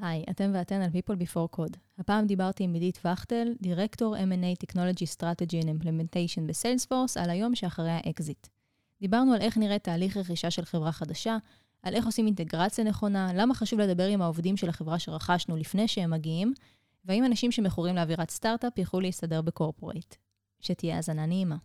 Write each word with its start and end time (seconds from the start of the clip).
היי, 0.00 0.24
אתם 0.30 0.50
ואתן 0.54 0.82
על 0.82 0.88
People 0.90 1.16
Before 1.16 1.56
Code. 1.56 1.76
הפעם 1.98 2.26
דיברתי 2.26 2.64
עם 2.64 2.74
עידית 2.74 3.00
וכטל, 3.04 3.48
דירקטור 3.62 4.16
M&A 4.16 4.64
Technology 4.66 5.16
Strategy 5.16 5.64
and 5.64 5.66
Implementation 5.66 6.40
בסיילספורס, 6.46 7.16
על 7.16 7.30
היום 7.30 7.54
שאחרי 7.54 7.90
האקזיט. 7.90 8.46
דיברנו 9.00 9.34
על 9.34 9.40
איך 9.40 9.56
נראה 9.58 9.78
תהליך 9.78 10.16
רכישה 10.16 10.50
של 10.50 10.64
חברה 10.64 10.92
חדשה, 10.92 11.36
על 11.82 11.94
איך 11.94 12.06
עושים 12.06 12.26
אינטגרציה 12.26 12.84
נכונה, 12.84 13.30
למה 13.34 13.54
חשוב 13.54 13.80
לדבר 13.80 14.06
עם 14.06 14.22
העובדים 14.22 14.56
של 14.56 14.68
החברה 14.68 14.98
שרכשנו 14.98 15.56
לפני 15.56 15.88
שהם 15.88 16.10
מגיעים, 16.10 16.54
והאם 17.04 17.24
אנשים 17.24 17.52
שמכורים 17.52 17.96
לאווירת 17.96 18.30
סטארט-אפ 18.30 18.78
יוכלו 18.78 19.00
להסתדר 19.00 19.42
ב-corporate. 19.42 20.14
שתהיה 20.60 20.96
האזנה 20.96 21.26
נעימה. 21.26 21.56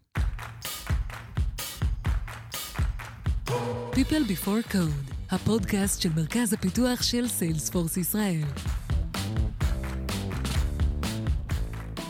People 3.96 4.26
Before 4.28 4.74
Code, 4.74 5.15
הפודקאסט 5.32 6.02
של 6.02 6.10
מרכז 6.16 6.54
הפיתוח 6.54 7.04
של 7.04 7.28
סיילספורס 7.28 7.98
ישראל. 7.98 8.44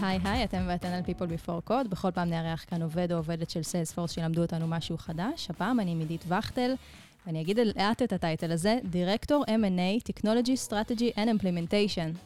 היי 0.01 0.19
היי, 0.23 0.43
אתם 0.43 0.63
ואתן 0.67 0.87
על 0.87 1.01
People 1.01 1.47
Before 1.47 1.69
Code. 1.69 1.87
בכל 1.89 2.11
פעם 2.11 2.29
נארח 2.29 2.65
כאן 2.67 2.81
עובד 2.81 3.11
או 3.11 3.17
עובדת 3.17 3.49
של 3.49 3.63
סיילספורס 3.63 4.11
שילמדו 4.11 4.41
אותנו 4.41 4.67
משהו 4.67 4.97
חדש. 4.97 5.47
הפעם 5.49 5.79
אני 5.79 5.91
עם 5.91 5.99
עידית 5.99 6.25
וכטל, 6.27 6.73
ואני 7.27 7.41
אגיד 7.41 7.59
לאט 7.75 8.01
את 8.01 8.13
הטייטל 8.13 8.51
הזה, 8.51 8.77
דירקטור 8.83 9.43
M&A, 9.47 10.11
Technology, 10.11 10.69
Strategy 10.69 11.17
and 11.17 11.41
Implementation. 11.41 12.17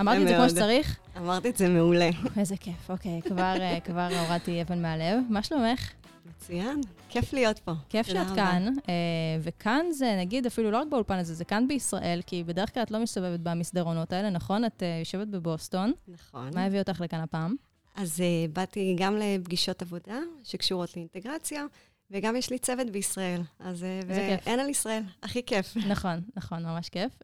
אמרתי 0.00 0.22
את 0.22 0.28
זה 0.28 0.34
כמו 0.34 0.48
שצריך? 0.48 0.98
אמרתי 1.16 1.50
את 1.50 1.56
זה 1.56 1.68
מעולה. 1.68 2.10
איזה 2.38 2.56
כיף, 2.56 2.90
אוקיי, 2.90 3.20
כבר, 3.22 3.56
אה, 3.60 3.78
כבר 3.84 4.08
הורדתי 4.20 4.62
אבן 4.62 4.82
מהלב. 4.82 5.18
מה 5.30 5.42
שלומך? 5.42 5.90
מצוין, 6.26 6.80
כיף 7.08 7.32
להיות 7.32 7.58
פה. 7.58 7.72
כיף 7.88 8.06
שאת 8.06 8.16
רבה. 8.16 8.34
כאן, 8.34 8.66
אה, 8.88 8.94
וכאן 9.40 9.86
זה, 9.90 10.16
נגיד, 10.18 10.46
אפילו 10.46 10.70
לא 10.70 10.78
רק 10.78 10.88
באולפן 10.90 11.18
הזה, 11.18 11.34
זה 11.34 11.44
כאן 11.44 11.68
בישראל, 11.68 12.20
כי 12.26 12.44
בדרך 12.44 12.74
כלל 12.74 12.82
את 12.82 12.90
לא 12.90 12.98
מסתובבת 12.98 13.40
במסדרונות 13.40 14.12
האלה, 14.12 14.30
נכון? 14.30 14.64
את 14.64 14.82
אה, 14.82 14.96
יושבת 14.98 15.28
בבוסטון. 15.28 15.92
נכון. 16.08 16.50
מה 16.54 16.64
הביא 16.64 16.78
אותך 16.78 17.00
לכאן 17.00 17.20
הפעם? 17.20 17.54
אז 17.94 18.20
uh, 18.20 18.52
באתי 18.52 18.96
גם 18.98 19.16
לפגישות 19.16 19.82
עבודה 19.82 20.18
שקשורות 20.44 20.96
לאינטגרציה, 20.96 21.64
וגם 22.10 22.36
יש 22.36 22.50
לי 22.50 22.58
צוות 22.58 22.90
בישראל. 22.90 23.40
אז 23.58 23.86
ואין 24.06 24.60
על 24.60 24.68
ישראל, 24.68 25.02
הכי 25.22 25.42
כיף. 25.42 25.76
נכון, 25.92 26.20
נכון, 26.36 26.62
ממש 26.62 26.88
כיף. 26.88 27.18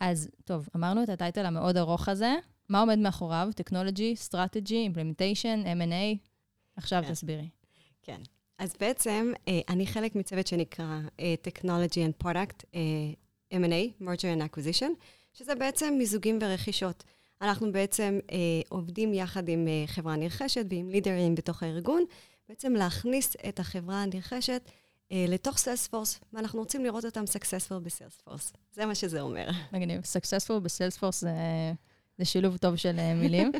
אז 0.00 0.28
טוב, 0.44 0.68
אמרנו 0.76 1.02
את 1.02 1.08
הטייטל 1.08 1.46
המאוד 1.46 1.76
ארוך 1.76 2.08
הזה. 2.08 2.34
מה 2.68 2.80
עומד 2.80 2.98
מאחוריו? 2.98 3.48
Technology, 3.60 4.28
Strategy, 4.28 4.94
Implementation, 4.94 5.66
M&A? 5.66 6.35
עכשיו 6.76 7.02
כן. 7.06 7.12
תסבירי. 7.12 7.48
כן. 8.02 8.20
אז 8.58 8.74
בעצם, 8.80 9.32
אה, 9.48 9.60
אני 9.68 9.86
חלק 9.86 10.14
מצוות 10.14 10.46
שנקרא 10.46 11.00
אה, 11.20 11.34
Technology 11.48 11.94
and 11.94 12.24
Product, 12.24 12.64
אה, 12.74 13.58
M&A, 13.58 14.02
Merger 14.02 14.38
and 14.38 14.54
Acquisition, 14.54 14.90
שזה 15.32 15.54
בעצם 15.54 15.94
מיזוגים 15.98 16.38
ורכישות. 16.40 17.04
אנחנו 17.42 17.72
בעצם 17.72 18.18
אה, 18.30 18.36
עובדים 18.68 19.14
יחד 19.14 19.48
עם 19.48 19.68
אה, 19.68 19.84
חברה 19.86 20.16
נרכשת 20.16 20.66
ועם 20.70 20.90
לידרים 20.90 21.34
בתוך 21.34 21.62
הארגון, 21.62 22.04
בעצם 22.48 22.72
להכניס 22.72 23.36
את 23.48 23.60
החברה 23.60 24.02
הנרכשת 24.02 24.70
אה, 25.12 25.24
לתוך 25.28 25.58
סיילספורס, 25.58 26.20
ואנחנו 26.32 26.58
רוצים 26.58 26.84
לראות 26.84 27.04
אותם 27.04 27.24
successful 27.24 27.78
בסיילספורס. 27.82 28.52
זה 28.72 28.86
מה 28.86 28.94
שזה 28.94 29.20
אומר. 29.20 29.48
מגניב, 29.72 30.00
successful 30.00 30.60
בסיילספורס 30.62 31.20
זה, 31.20 31.30
זה 32.18 32.24
שילוב 32.24 32.56
טוב 32.56 32.76
של 32.76 33.14
מילים. 33.14 33.52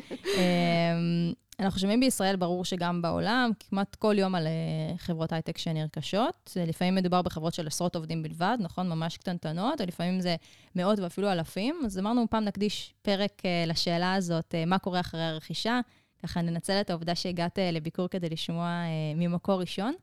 אנחנו 1.59 1.79
שומעים 1.79 1.99
בישראל, 1.99 2.35
ברור 2.35 2.65
שגם 2.65 3.01
בעולם, 3.01 3.51
כמעט 3.59 3.95
כל 3.95 4.15
יום 4.19 4.35
על 4.35 4.47
אה, 4.47 4.97
חברות 4.97 5.33
הייטק 5.33 5.57
שנרכשות. 5.57 6.57
לפעמים 6.67 6.95
מדובר 6.95 7.21
בחברות 7.21 7.53
של 7.53 7.67
עשרות 7.67 7.95
עובדים 7.95 8.23
בלבד, 8.23 8.57
נכון? 8.59 8.89
ממש 8.89 9.17
קטנטנות, 9.17 9.81
או 9.81 9.85
לפעמים 9.85 10.19
זה 10.19 10.35
מאות 10.75 10.99
ואפילו 10.99 11.31
אלפים. 11.31 11.79
אז 11.85 11.99
אמרנו, 11.99 12.25
פעם 12.29 12.43
נקדיש 12.43 12.93
פרק 13.01 13.41
לשאלה 13.67 14.13
הזאת, 14.13 14.55
מה 14.67 14.79
קורה 14.79 14.99
אחרי 14.99 15.23
הרכישה. 15.23 15.79
ככה 16.23 16.41
ננצל 16.41 16.81
את 16.81 16.89
העובדה 16.89 17.15
שהגעת 17.15 17.59
לביקור 17.71 18.07
כדי 18.07 18.29
לשמוע 18.29 18.83
ממקור 19.15 19.61
ראשון. 19.61 19.93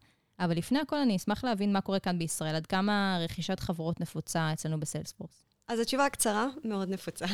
אבל 0.41 0.56
לפני 0.56 0.78
הכל, 0.78 0.97
אני 0.97 1.16
אשמח 1.16 1.44
להבין 1.44 1.72
מה 1.72 1.81
קורה 1.81 1.98
כאן 1.98 2.19
בישראל, 2.19 2.54
עד 2.54 2.66
כמה 2.66 3.19
רכישת 3.21 3.60
חברות 3.60 4.00
נפוצה 4.00 4.53
אצלנו 4.53 4.81
בסיילספורס. 4.81 5.44
אז 5.69 5.81
התשובה 5.81 6.06
הקצרה, 6.06 6.47
מאוד 6.65 6.88
נפוצה. 6.88 7.26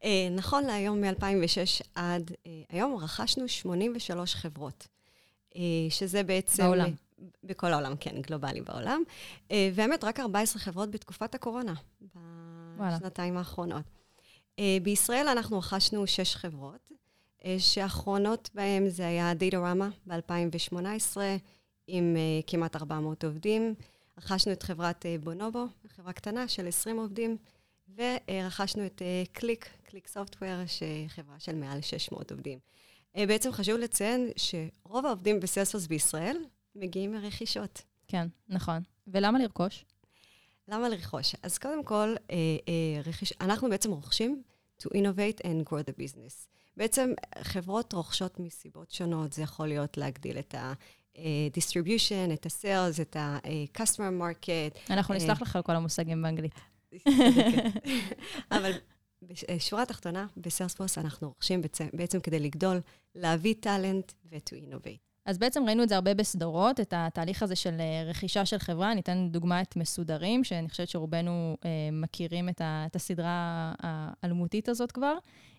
Uh, 0.00 0.06
נכון 0.30 0.64
להיום, 0.64 1.00
מ-2006 1.00 1.84
עד 1.94 2.30
uh, 2.30 2.48
היום, 2.68 2.96
רכשנו 2.96 3.48
83 3.48 4.34
חברות, 4.34 4.86
uh, 5.50 5.56
שזה 5.90 6.22
בעצם... 6.22 6.62
בעולם. 6.62 6.90
בכל 7.44 7.72
העולם, 7.72 7.96
כן, 8.00 8.20
גלובלי 8.20 8.60
בעולם. 8.60 9.02
והאמת, 9.74 10.04
רק 10.04 10.20
14 10.20 10.62
חברות 10.62 10.90
בתקופת 10.90 11.34
הקורונה, 11.34 11.74
בשנתיים 12.78 13.36
האחרונות. 13.36 13.84
בישראל 14.82 15.28
אנחנו 15.28 15.58
רכשנו 15.58 16.06
6 16.06 16.36
חברות, 16.36 16.92
שאחרונות 17.58 18.50
בהן 18.54 18.88
זה 18.88 19.06
היה 19.06 19.34
דאטורמה 19.34 19.88
ב-2018, 20.06 21.16
עם 21.86 22.16
כמעט 22.46 22.76
400 22.76 23.24
עובדים. 23.24 23.74
רכשנו 24.18 24.52
את 24.52 24.62
חברת 24.62 25.06
בונובו, 25.20 25.66
חברה 25.96 26.12
קטנה 26.12 26.48
של 26.48 26.68
20 26.68 26.98
עובדים, 26.98 27.36
ורכשנו 27.96 28.86
את 28.86 29.02
קליק, 29.32 29.68
ClickSoftware, 29.94 30.66
שחברה 30.66 31.40
של 31.40 31.54
מעל 31.54 31.80
600 31.80 32.30
עובדים. 32.30 32.58
Uh, 33.16 33.20
בעצם 33.28 33.52
חשוב 33.52 33.78
לציין 33.78 34.30
שרוב 34.36 35.06
העובדים 35.06 35.40
בסיילספורס 35.40 35.86
בישראל 35.86 36.36
מגיעים 36.74 37.12
מרכישות. 37.12 37.82
כן, 38.08 38.26
נכון. 38.48 38.82
ולמה 39.06 39.38
לרכוש? 39.38 39.84
למה 40.68 40.88
לרכוש? 40.88 41.34
אז 41.42 41.58
קודם 41.58 41.84
כל, 41.84 42.14
uh, 42.16 42.30
uh, 42.30 43.08
רכיש, 43.08 43.32
אנחנו 43.40 43.70
בעצם 43.70 43.90
רוכשים 43.90 44.42
to 44.80 44.84
innovate 44.84 45.40
and 45.42 45.70
grow 45.70 45.90
the 45.90 45.92
business. 45.92 46.46
בעצם 46.76 47.12
חברות 47.42 47.92
רוכשות 47.92 48.40
מסיבות 48.40 48.90
שונות, 48.90 49.32
זה 49.32 49.42
יכול 49.42 49.68
להיות 49.68 49.96
להגדיל 49.96 50.38
את 50.38 50.54
ה... 50.54 50.72
distribution, 51.52 52.32
את 52.32 52.46
ה-sales, 52.46 53.02
את 53.02 53.16
ה-customer 53.16 54.20
market. 54.20 54.92
אנחנו 54.92 55.14
נסלח 55.14 55.42
לך 55.42 55.56
על 55.56 55.62
כל 55.62 55.72
המושגים 55.72 56.22
באנגלית. 56.22 56.54
אבל 58.52 58.72
בשורה 59.22 59.82
התחתונה, 59.82 60.26
בסיילספורס 60.36 60.98
אנחנו 60.98 61.28
רוכשים 61.28 61.62
בעצם 61.92 62.20
כדי 62.20 62.38
לגדול, 62.38 62.80
להביא 63.14 63.54
talent 63.60 64.12
ו-to 64.30 64.52
innovate. 64.52 65.14
אז 65.26 65.38
בעצם 65.38 65.64
ראינו 65.66 65.82
את 65.82 65.88
זה 65.88 65.94
הרבה 65.94 66.14
בסדרות, 66.14 66.80
את 66.80 66.94
התהליך 66.96 67.42
הזה 67.42 67.56
של 67.56 67.80
רכישה 68.06 68.46
של 68.46 68.58
חברה. 68.58 68.92
אני 68.92 69.00
אתן 69.00 69.28
דוגמה 69.30 69.62
את 69.62 69.76
מסודרים, 69.76 70.44
שאני 70.44 70.68
חושבת 70.68 70.88
שרובנו 70.88 71.56
אה, 71.64 71.70
מכירים 71.92 72.48
את, 72.48 72.60
ה, 72.60 72.84
את 72.86 72.96
הסדרה 72.96 73.72
האלמותית 73.80 74.68
הזאת 74.68 74.92
כבר. 74.92 75.14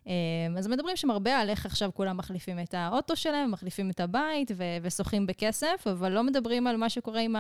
אה, 0.07 0.13
אז 0.57 0.67
מדברים 0.67 0.95
שם 0.95 1.11
הרבה 1.11 1.39
על 1.39 1.49
איך 1.49 1.65
עכשיו 1.65 1.89
כולם 1.93 2.17
מחליפים 2.17 2.59
את 2.59 2.73
האוטו 2.73 3.15
שלהם, 3.15 3.51
מחליפים 3.51 3.89
את 3.89 3.99
הבית 3.99 4.51
ושוחים 4.81 5.25
בכסף, 5.25 5.87
אבל 5.91 6.11
לא 6.11 6.23
מדברים 6.23 6.67
על 6.67 6.77
מה 6.77 6.89
שקורה 6.89 7.19
עם 7.19 7.35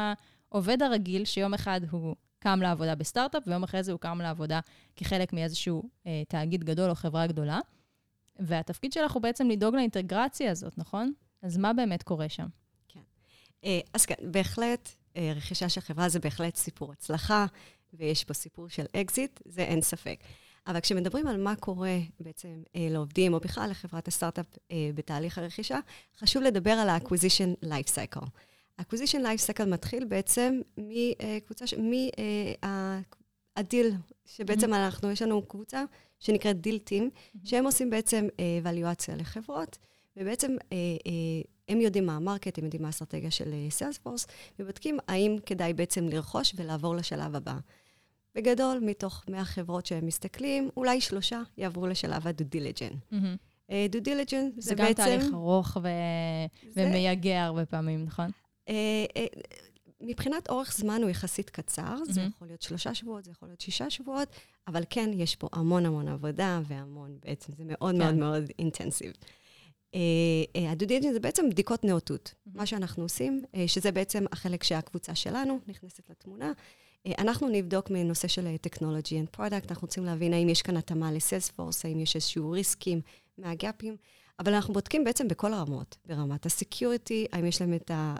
העובד 0.51 0.81
הרגיל, 0.81 1.25
שיום 1.25 1.53
אחד 1.53 1.81
הוא 1.91 2.15
קם 2.45 2.61
לעבודה 2.61 2.95
בסטארט-אפ, 2.95 3.43
ויום 3.47 3.63
אחרי 3.63 3.83
זה 3.83 3.91
הוא 3.91 3.99
קם 3.99 4.21
לעבודה 4.21 4.59
כחלק 4.95 5.33
מאיזשהו 5.33 5.89
אה, 6.07 6.23
תאגיד 6.27 6.63
גדול 6.63 6.89
או 6.89 6.95
חברה 6.95 7.27
גדולה. 7.27 7.59
והתפקיד 8.39 8.93
שלך 8.93 9.11
הוא 9.11 9.21
בעצם 9.21 9.49
לדאוג 9.49 9.75
לאינטגרציה 9.75 10.51
הזאת, 10.51 10.77
נכון? 10.77 11.13
אז 11.41 11.57
מה 11.57 11.73
באמת 11.73 12.03
קורה 12.03 12.29
שם? 12.29 12.45
כן. 12.87 12.99
אה, 13.63 13.79
אז 13.93 14.05
כן, 14.05 14.15
בהחלט, 14.31 14.89
אה, 15.17 15.33
רכישה 15.35 15.69
של 15.69 15.81
חברה 15.81 16.09
זה 16.09 16.19
בהחלט 16.19 16.55
סיפור 16.55 16.91
הצלחה, 16.91 17.45
ויש 17.93 18.23
פה 18.23 18.33
סיפור 18.33 18.69
של 18.69 18.85
אקזיט, 18.95 19.41
זה 19.45 19.61
אין 19.61 19.81
ספק. 19.81 20.19
אבל 20.67 20.79
כשמדברים 20.79 21.27
על 21.27 21.37
מה 21.37 21.55
קורה 21.55 21.97
בעצם 22.19 22.63
אה, 22.75 22.87
לעובדים, 22.89 23.33
או 23.33 23.39
בכלל 23.39 23.69
לחברת 23.69 24.07
הסטארט-אפ 24.07 24.45
אה, 24.71 24.89
בתהליך 24.95 25.37
הרכישה, 25.37 25.79
חשוב 26.19 26.43
לדבר 26.43 26.71
על 26.71 26.89
ה-acquisition 26.89 27.65
life 27.65 27.89
cycle. 27.89 28.25
ה-acquisition 28.77 29.19
life 29.19 29.47
cycle 29.47 29.65
מתחיל 29.65 30.05
בעצם 30.05 30.61
מקבוצה, 30.77 31.65
מהדיל, 33.57 33.91
שבעצם 34.25 34.73
mm-hmm. 34.73 34.77
אנחנו, 34.77 35.11
יש 35.11 35.21
לנו 35.21 35.41
קבוצה 35.41 35.83
שנקראת 36.19 36.61
deal 36.61 36.77
team, 36.77 37.09
mm-hmm. 37.13 37.39
שהם 37.43 37.65
עושים 37.65 37.89
בעצם 37.89 38.27
אבליואציה 38.61 39.15
לחברות, 39.15 39.77
ובעצם 40.17 40.55
הם 41.69 41.81
יודעים 41.81 42.05
מה 42.05 42.15
ה-market, 42.15 42.57
הם 42.57 42.63
יודעים 42.63 42.81
מה 42.81 42.87
האסטרטגיה 42.87 43.31
של 43.31 43.53
סיילספורס, 43.69 44.27
ובודקים 44.59 44.97
האם 45.07 45.37
כדאי 45.45 45.73
בעצם 45.73 46.09
לרכוש 46.09 46.53
ולעבור 46.55 46.95
לשלב 46.95 47.35
הבא. 47.35 47.55
בגדול, 48.35 48.79
מתוך 48.81 49.23
100 49.29 49.45
חברות 49.45 49.85
שהם 49.85 50.05
מסתכלים, 50.05 50.69
אולי 50.77 51.01
שלושה 51.01 51.41
יעברו 51.57 51.87
לשלב. 51.87 52.27
Uh, 53.11 53.73
due 53.91 54.05
diligence 54.05 54.53
זה, 54.55 54.61
זה 54.61 54.75
בעצם... 54.75 55.03
זה 55.03 55.09
גם 55.09 55.17
תהליך 55.19 55.33
ארוך 55.33 55.77
ו... 55.83 55.87
זה... 56.69 56.85
ומייגע 56.87 57.43
הרבה 57.43 57.65
פעמים, 57.65 58.05
נכון? 58.05 58.31
Uh, 58.65 58.69
uh, 58.69 59.39
מבחינת 60.01 60.49
אורך 60.49 60.73
זמן 60.77 61.01
הוא 61.01 61.09
יחסית 61.09 61.49
קצר, 61.49 61.95
mm-hmm. 62.01 62.13
זה 62.13 62.21
יכול 62.21 62.47
להיות 62.47 62.61
שלושה 62.61 62.93
שבועות, 62.93 63.25
זה 63.25 63.31
יכול 63.31 63.49
להיות 63.49 63.61
שישה 63.61 63.89
שבועות, 63.89 64.27
אבל 64.67 64.83
כן, 64.89 65.09
יש 65.13 65.35
פה 65.35 65.47
המון 65.51 65.85
המון 65.85 66.07
עבודה 66.07 66.61
והמון, 66.67 67.17
בעצם 67.25 67.53
זה 67.57 67.63
מאוד 67.65 67.95
כן. 67.95 67.97
מאוד 68.01 68.15
מאוד 68.15 68.43
אינטנסיב. 68.59 69.11
ה 70.55 70.63
due 70.63 70.85
diligence 70.85 71.13
זה 71.13 71.19
בעצם 71.19 71.49
בדיקות 71.49 71.83
נאותות. 71.83 72.33
Mm-hmm. 72.33 72.49
מה 72.53 72.65
שאנחנו 72.65 73.03
עושים, 73.03 73.41
שזה 73.67 73.91
בעצם 73.91 74.25
החלק 74.31 74.63
שהקבוצה 74.63 75.15
שלנו 75.15 75.59
נכנסת 75.67 76.09
לתמונה, 76.09 76.51
אנחנו 77.17 77.49
נבדוק 77.49 77.89
מנושא 77.89 78.27
של 78.27 78.55
Technology 78.67 79.11
and 79.11 79.37
Product, 79.37 79.69
אנחנו 79.69 79.81
רוצים 79.81 80.05
להבין 80.05 80.33
האם 80.33 80.49
יש 80.49 80.61
כאן 80.61 80.77
התאמה 80.77 81.11
ל 81.11 81.17
Salesforce, 81.17 81.85
האם 81.85 81.99
יש 81.99 82.15
איזשהו 82.15 82.51
ריסקים 82.51 83.01
מהגאפים, 83.37 83.97
אבל 84.39 84.53
אנחנו 84.53 84.73
בודקים 84.73 85.03
בעצם 85.03 85.27
בכל 85.27 85.53
הרמות, 85.53 85.97
ברמת 86.05 86.45
ה 86.45 86.53
security, 86.53 87.25
האם 87.31 87.45
יש 87.45 87.61
להם 87.61 87.73
את 87.73 87.91
ה... 87.91 88.15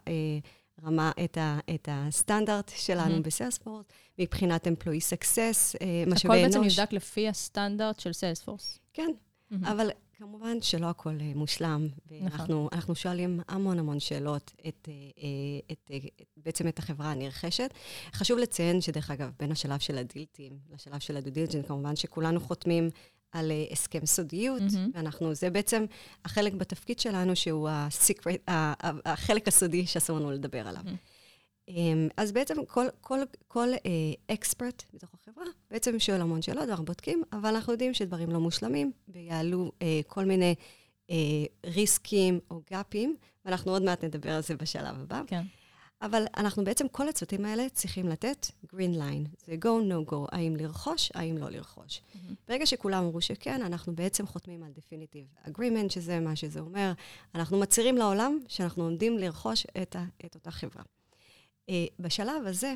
רמה, 0.84 1.12
את, 1.24 1.38
ה, 1.38 1.60
את 1.76 1.90
הסטנדרט 1.92 2.72
שלנו 2.76 3.18
mm-hmm. 3.18 3.22
ב 3.22 3.27
Salesforce, 3.27 3.86
מבחינת 4.20 4.68
employee 4.68 5.02
success, 5.02 5.76
משאבי 6.08 6.44
אנוש. 6.44 6.56
הכל 6.56 6.62
בעצם 6.62 6.64
נבדק 6.64 6.94
לפי 6.94 7.30
הסטנדרט 7.30 8.00
של 8.00 8.14
Salesforce. 8.14 8.80
כן, 8.94 9.12
mm-hmm. 9.52 9.56
אבל 9.64 9.90
כמובן 10.18 10.62
שלא 10.62 10.90
הכל 10.90 11.18
uh, 11.20 11.38
מושלם, 11.38 11.88
ואנחנו 12.08 12.70
נכון. 12.74 12.96
שואלים 12.96 13.40
המון 13.48 13.80
המון 13.80 14.00
שאלות 14.00 14.52
את, 14.68 14.88
uh, 14.88 15.72
את, 15.72 15.92
uh, 15.92 16.08
את, 16.22 16.28
בעצם 16.38 16.68
את 16.68 16.80
החברה 16.80 17.12
הנרכשת. 17.12 17.74
חשוב 18.14 18.40
לציין 18.40 18.82
שדרך 18.82 19.12
אגב, 19.12 19.32
בין 19.40 19.52
השלב 19.52 19.80
של 19.80 19.98
ה 19.98 20.05
deal 20.05 20.32
team 20.32 20.60
לשלב 20.74 21.00
של 21.00 21.18
ה 21.18 21.24
due 21.24 21.42
כמובן 21.68 21.96
שכולנו 21.96 22.40
חותמים 22.40 22.90
על 23.32 23.52
uh, 23.52 23.74
הסכם 23.74 24.06
סודיות, 24.06 24.62
mm-hmm. 24.62 24.90
ואנחנו, 24.94 25.34
זה 25.34 25.50
בעצם 25.50 25.86
החלק 26.26 26.54
בתפקיד 26.54 27.00
שלנו, 27.00 27.36
שהוא 27.36 27.70
הסיקרט, 27.72 28.42
החלק 29.06 29.48
הסודי 29.48 29.86
שאסור 29.86 30.20
לנו 30.20 30.32
לדבר 30.32 30.68
עליו. 30.68 30.82
Mm-hmm. 30.86 31.16
אמ, 31.68 32.08
אז 32.18 32.32
בעצם 32.32 32.66
כל, 32.66 32.86
כל, 33.02 33.20
כל 33.48 33.70
אקספרט 34.28 34.82
uh, 34.82 34.96
בתוך 34.96 35.10
החברה 35.14 35.46
בעצם 35.72 36.00
שואל 36.00 36.22
המון 36.22 36.42
שאלות, 36.42 36.68
ואנחנו 36.68 36.86
בודקים, 36.86 37.24
אבל 37.34 37.50
אנחנו 37.56 37.74
יודעים 37.74 37.94
שדברים 37.94 38.30
לא 38.30 38.40
מושלמים, 38.40 38.92
ויעלו 39.08 39.72
uh, 39.80 39.84
כל 40.08 40.26
מיני 40.26 40.56
uh, 41.08 41.14
ריסקים 41.66 42.40
או 42.52 42.62
גאפים, 42.72 43.16
ואנחנו 43.46 43.72
עוד 43.72 43.84
מעט 43.84 44.04
נדבר 44.04 44.32
על 44.32 44.42
זה 44.42 44.56
בשלב 44.56 45.00
הבא. 45.02 45.22
כן. 45.28 45.44
אבל 46.02 46.26
אנחנו 46.38 46.64
בעצם, 46.64 46.88
כל 46.88 47.10
הצוותים 47.10 47.46
האלה 47.46 47.70
צריכים 47.70 48.08
לתת 48.08 48.48
green 48.66 48.96
line. 48.96 49.46
זה 49.46 49.56
go, 49.62 49.92
no 49.92 50.12
go, 50.12 50.16
האם 50.32 50.56
לרכוש, 50.56 51.12
האם 51.14 51.38
לא 51.38 51.50
לרכוש. 51.50 51.98
Mm-hmm. 52.00 52.34
ברגע 52.48 52.66
שכולם 52.66 53.04
אמרו 53.04 53.22
שכן, 53.22 53.62
אנחנו 53.62 53.96
בעצם 53.96 54.28
חותמים 54.28 54.64
על 54.64 54.72
definitive 54.78 55.48
agreement, 55.50 55.90
שזה 55.90 56.20
מה 56.20 56.36
שזה 56.36 56.60
אומר. 56.60 56.92
אנחנו 57.36 57.60
מצהירים 57.60 57.98
לעולם 57.98 58.40
שאנחנו 58.48 58.84
עומדים 58.84 59.18
לרכוש 59.18 59.66
את, 59.82 59.96
ה, 59.96 60.06
את 60.26 60.36
אותה 60.36 60.52
חברה. 60.52 60.84
Uh, 61.70 61.74
בשלב 62.00 62.46
הזה, 62.46 62.74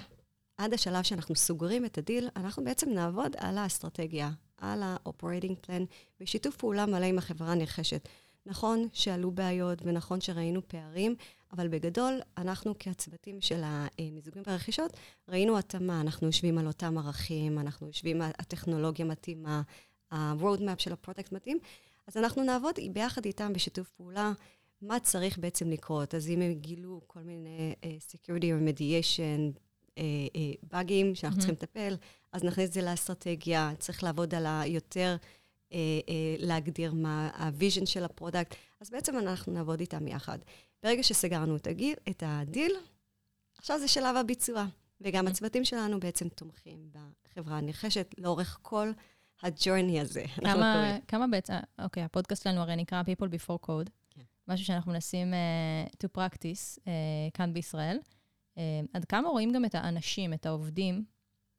עד 0.57 0.74
השלב 0.74 1.04
שאנחנו 1.04 1.36
סוגרים 1.36 1.86
את 1.86 1.98
הדיל, 1.98 2.30
אנחנו 2.36 2.63
בעצם 2.63 2.89
נעבוד 2.89 3.36
על 3.38 3.57
האסטרטגיה, 3.57 4.31
על 4.57 4.83
ה-operating 4.83 5.66
plan, 5.66 5.83
בשיתוף 6.19 6.56
פעולה 6.56 6.86
מלא 6.86 7.06
עם 7.06 7.18
החברה 7.18 7.51
הנרכשת. 7.51 8.07
נכון 8.45 8.88
שעלו 8.94 9.31
בעיות 9.31 9.80
ונכון 9.83 10.21
שראינו 10.21 10.68
פערים, 10.68 11.16
אבל 11.51 11.68
בגדול, 11.68 12.19
אנחנו 12.38 12.74
כצוותים 12.80 13.42
של 13.42 13.62
המיזוגים 13.63 14.44
והרכישות, 14.46 14.94
ראינו 15.28 15.57
התאמה, 15.57 16.01
אנחנו 16.01 16.28
יושבים 16.28 16.57
על 16.57 16.68
אותם 16.68 16.98
ערכים, 16.98 17.60
אנחנו 17.60 17.88
יושבים 17.88 18.22
על 18.22 18.31
הטכנולוגיה 18.40 19.06
מתאימה, 19.06 19.62
ה-road 20.12 20.60
map 20.60 20.80
של 20.80 20.94
ה 20.94 20.98
product 20.98 21.31
מתאים, 21.31 21.60
אז 22.07 22.18
אנחנו 22.18 22.44
נעבוד 22.44 22.75
ביחד 22.94 23.25
איתם 23.25 23.54
בשיתוף 23.54 23.90
פעולה. 23.90 24.31
מה 24.81 25.00
צריך 25.00 25.38
בעצם 25.38 25.69
לקרות? 25.69 26.16
אז 26.16 26.30
אם 26.30 26.42
הם 26.42 26.54
גילו 26.54 27.01
כל 27.07 27.19
מיני 27.19 27.75
uh, 27.81 27.86
security 28.13 28.28
remediation, 28.44 29.60
באגים 30.63 31.12
uh, 31.12 31.16
uh, 31.16 31.19
שאנחנו 31.19 31.38
mm-hmm. 31.38 31.40
צריכים 31.40 31.56
לטפל, 31.56 31.95
אז 32.31 32.44
נכניס 32.44 32.69
את 32.69 32.74
זה 32.74 32.81
לאסטרטגיה, 32.81 33.72
צריך 33.80 34.04
לעבוד 34.04 34.36
על 34.36 34.45
היותר, 34.48 35.16
uh, 35.19 35.72
uh, 35.72 35.75
להגדיר 36.38 36.94
מה 36.94 37.30
ה 37.40 37.46
vision 37.46 37.86
של 37.86 38.04
ה 38.04 38.09
product, 38.09 38.56
אז 38.81 38.90
בעצם 38.90 39.18
אנחנו 39.18 39.54
נעבוד 39.54 39.80
איתם 39.80 40.08
יחד. 40.08 40.40
ברגע 40.84 41.04
שסגרנו 41.04 41.56
את, 41.56 41.68
הדיל, 41.68 41.96
את 42.10 42.24
הדיל, 42.26 42.72
עכשיו 43.58 43.80
זה 43.80 43.88
שלב 43.88 44.16
הביצוע. 44.16 44.66
וגם 45.02 45.28
mm-hmm. 45.28 45.30
הצוותים 45.30 45.66
שלנו 45.66 46.00
בעצם 46.00 46.30
תומכים 46.30 46.92
בחברה 47.26 47.58
הנרכשת 47.58 48.16
לאורך 48.18 48.60
כל 48.62 48.92
הג'ורני 49.44 50.00
הזה. 50.02 50.26
כמה, 50.36 50.98
כמה 51.08 51.28
בעצם, 51.28 51.54
אוקיי, 51.80 52.04
הפודקאסט 52.04 52.44
שלנו 52.44 52.62
הרי 52.62 52.76
נקרא 52.76 53.04
People 53.04 53.26
Before 53.26 53.68
Code. 53.68 53.90
משהו 54.48 54.66
שאנחנו 54.66 54.92
מנסים 54.92 55.34
uh, 55.34 55.96
to 56.04 56.18
practice 56.18 56.80
uh, 56.80 56.86
כאן 57.34 57.54
בישראל. 57.54 58.00
Uh, 58.56 58.60
עד 58.94 59.06
כמה 59.06 59.30
רואים 59.30 59.52
גם 59.54 59.66
את 59.66 59.76
האנשים, 59.76 60.34
את 60.34 60.46
העובדים, 60.46 61.06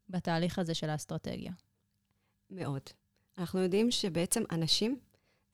בתהליך 0.09 0.59
הזה 0.59 0.75
של 0.75 0.91
האסטרטגיה? 0.91 1.53
מאוד. 2.51 2.83
אנחנו 3.39 3.61
יודעים 3.61 3.91
שבעצם 3.91 4.43
אנשים 4.53 4.99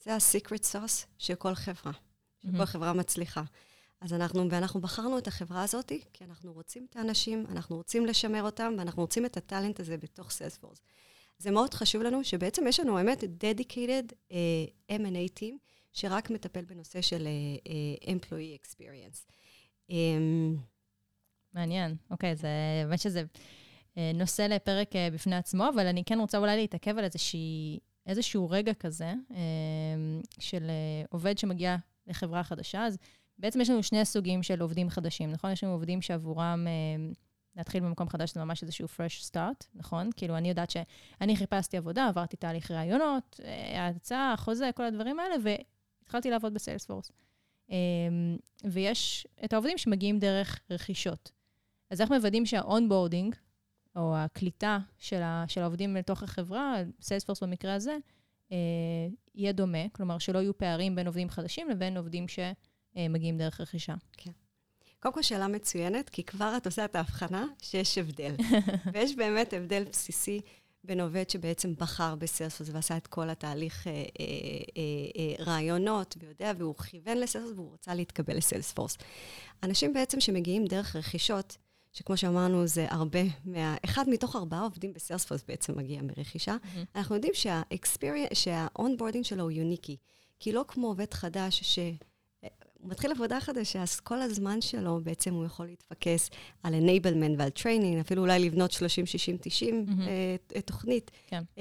זה 0.06 0.14
ה-secret 0.14 0.62
sauce 0.72 1.06
של 1.18 1.34
כל 1.34 1.54
חברה, 1.54 1.92
של 2.42 2.48
mm-hmm. 2.48 2.58
כל 2.58 2.64
חברה 2.64 2.92
מצליחה. 2.92 3.42
אז 4.00 4.12
אנחנו, 4.12 4.50
ואנחנו 4.50 4.80
בחרנו 4.80 5.18
את 5.18 5.26
החברה 5.26 5.62
הזאת, 5.62 5.92
כי 6.12 6.24
אנחנו 6.24 6.52
רוצים 6.52 6.86
את 6.90 6.96
האנשים, 6.96 7.46
אנחנו 7.48 7.76
רוצים 7.76 8.06
לשמר 8.06 8.42
אותם, 8.42 8.74
ואנחנו 8.78 9.02
רוצים 9.02 9.26
את 9.26 9.36
הטאלנט 9.36 9.80
הזה 9.80 9.96
בתוך 9.96 10.30
סיילספורס. 10.30 10.80
זה 11.38 11.50
מאוד 11.50 11.74
חשוב 11.74 12.02
לנו, 12.02 12.24
שבעצם 12.24 12.66
יש 12.66 12.80
לנו, 12.80 12.98
האמת, 12.98 13.22
dedicated 13.22 14.12
uh, 14.30 14.92
M&A 14.92 15.40
team, 15.40 15.54
שרק 15.92 16.30
מטפל 16.30 16.64
בנושא 16.64 17.00
של 17.00 17.26
uh, 17.26 17.68
uh, 17.68 18.08
employee 18.08 18.62
experience. 18.62 19.30
Um, 19.90 19.92
מעניין. 21.54 21.96
אוקיי, 22.10 22.36
זה 22.36 22.48
באמת 22.86 23.00
שזה 23.00 23.22
נושא 24.14 24.42
לפרק 24.42 24.90
בפני 25.12 25.36
עצמו, 25.36 25.68
אבל 25.74 25.86
אני 25.86 26.04
כן 26.04 26.20
רוצה 26.20 26.38
אולי 26.38 26.56
להתעכב 26.56 26.98
על 26.98 27.04
איזושהי, 27.04 27.78
איזשהו 28.06 28.50
רגע 28.50 28.74
כזה 28.74 29.14
uh, 29.30 29.34
של 30.38 30.62
uh, 30.62 31.08
עובד 31.10 31.38
שמגיע 31.38 31.76
לחברה 32.06 32.44
חדשה. 32.44 32.86
אז 32.86 32.98
בעצם 33.38 33.60
יש 33.60 33.70
לנו 33.70 33.82
שני 33.82 34.04
סוגים 34.04 34.42
של 34.42 34.60
עובדים 34.60 34.90
חדשים, 34.90 35.32
נכון? 35.32 35.52
יש 35.52 35.64
לנו 35.64 35.72
עובדים 35.72 36.02
שעבורם... 36.02 36.66
Uh, 36.66 37.16
להתחיל 37.56 37.84
במקום 37.84 38.08
חדש 38.08 38.34
זה 38.34 38.44
ממש 38.44 38.62
איזשהו 38.62 38.86
fresh 38.88 39.30
start, 39.30 39.66
נכון? 39.74 40.10
כאילו, 40.16 40.36
אני 40.36 40.48
יודעת 40.48 40.70
שאני 40.70 41.36
חיפשתי 41.36 41.76
עבודה, 41.76 42.08
עברתי 42.08 42.36
תהליך 42.36 42.70
ראיונות, 42.70 43.40
הצעה, 43.76 44.34
חוזה, 44.36 44.70
כל 44.74 44.82
הדברים 44.82 45.20
האלה, 45.20 45.34
התחלתי 46.02 46.30
לעבוד 46.30 46.54
ב 46.54 46.59
Salesforce. 46.59 47.12
ויש 48.64 49.26
את 49.44 49.52
העובדים 49.52 49.78
שמגיעים 49.78 50.18
דרך 50.18 50.60
רכישות. 50.70 51.32
אז 51.90 52.00
איך 52.00 52.10
מוודאים 52.10 52.46
שה 52.46 52.65
onboarding, 52.65 53.34
או 53.96 54.16
הקליטה 54.16 54.78
של, 54.98 55.22
ה, 55.22 55.44
של 55.48 55.60
העובדים 55.60 55.96
לתוך 55.96 56.22
החברה, 56.22 56.76
Salesforce 57.00 57.42
במקרה 57.43 57.75
הזה, 57.75 57.96
uh, 58.48 58.52
יהיה 59.34 59.52
דומה, 59.52 59.88
כלומר 59.93 60.19
שלא 60.19 60.38
יהיו 60.38 60.58
פערים 60.58 60.94
בין 60.94 61.06
עובדים 61.06 61.31
חדשים 61.31 61.69
לבין 61.70 61.96
עובדים 61.96 62.26
שמגיעים 62.28 63.38
דרך 63.38 63.60
רכישה. 63.60 63.94
כן. 64.12 64.31
קודם 65.00 65.14
כל, 65.14 65.22
שאלה 65.22 65.48
מצוינת, 65.48 66.08
כי 66.08 66.25
כבר 66.25 66.56
את 66.56 66.66
עושה 66.66 66.84
את 66.84 66.96
ההבחנה 66.96 67.46
שיש 67.62 67.98
הבדל. 67.98 68.34
ויש 68.93 69.16
באמת 69.16 69.52
הבדל 69.52 69.84
בסיסי 69.84 70.40
בין 70.84 71.00
עובד 71.00 71.31
שבעצם 71.31 71.75
בחר 71.78 72.14
בסיילספורס 72.14 72.70
ועשה 72.72 72.96
את 72.96 73.06
כל 73.06 73.31
התהליך 73.31 73.87
אה, 73.87 73.92
אה, 73.92 74.02
אה, 74.20 74.82
אה, 75.16 75.44
רעיונות, 75.44 76.16
ויודע, 76.20 76.52
והוא 76.59 76.75
כיוון 76.75 77.18
לסיילספורס 77.18 77.59
והוא 77.59 77.75
רצה 77.75 77.94
להתקבל 77.94 78.37
לסיילספורס. 78.37 78.99
אנשים 79.62 79.92
בעצם 79.92 80.20
שמגיעים 80.20 80.64
דרך 80.66 80.97
רכישות, 80.97 81.56
שכמו 81.96 82.16
שאמרנו, 82.16 82.66
זה 82.66 82.86
הרבה 82.90 83.20
מה... 83.44 83.76
אחד 83.84 84.08
מתוך 84.08 84.36
ארבעה 84.36 84.62
עובדים 84.62 84.92
בסיילספורס 84.92 85.44
בעצם 85.48 85.78
מגיע 85.78 86.02
מרכישה. 86.02 86.56
Mm-hmm. 86.62 86.78
אנחנו 86.96 87.14
יודעים 87.14 87.32
שה-onboarding 88.32 89.22
שלו 89.22 89.42
הוא 89.42 89.50
יוניקי. 89.50 89.96
כי 90.40 90.52
לא 90.52 90.64
כמו 90.68 90.86
עובד 90.86 91.14
חדש 91.14 91.60
ש... 91.62 91.78
הוא 92.80 92.90
מתחיל 92.90 93.10
עבודה 93.10 93.40
חדשה, 93.40 93.82
אז 93.82 94.00
כל 94.00 94.22
הזמן 94.22 94.60
שלו 94.60 95.00
בעצם 95.02 95.34
הוא 95.34 95.44
יכול 95.44 95.66
להתפקס 95.66 96.30
על 96.62 96.74
enablement 96.74 97.38
ועל 97.38 97.50
training, 97.58 98.00
אפילו 98.00 98.22
אולי 98.22 98.38
לבנות 98.38 98.72
30, 98.72 99.06
60, 99.06 99.36
90 99.40 99.86
mm-hmm. 99.88 100.56
uh, 100.56 100.60
תוכנית. 100.60 101.10
כן. 101.26 101.42
Um, 101.56 101.60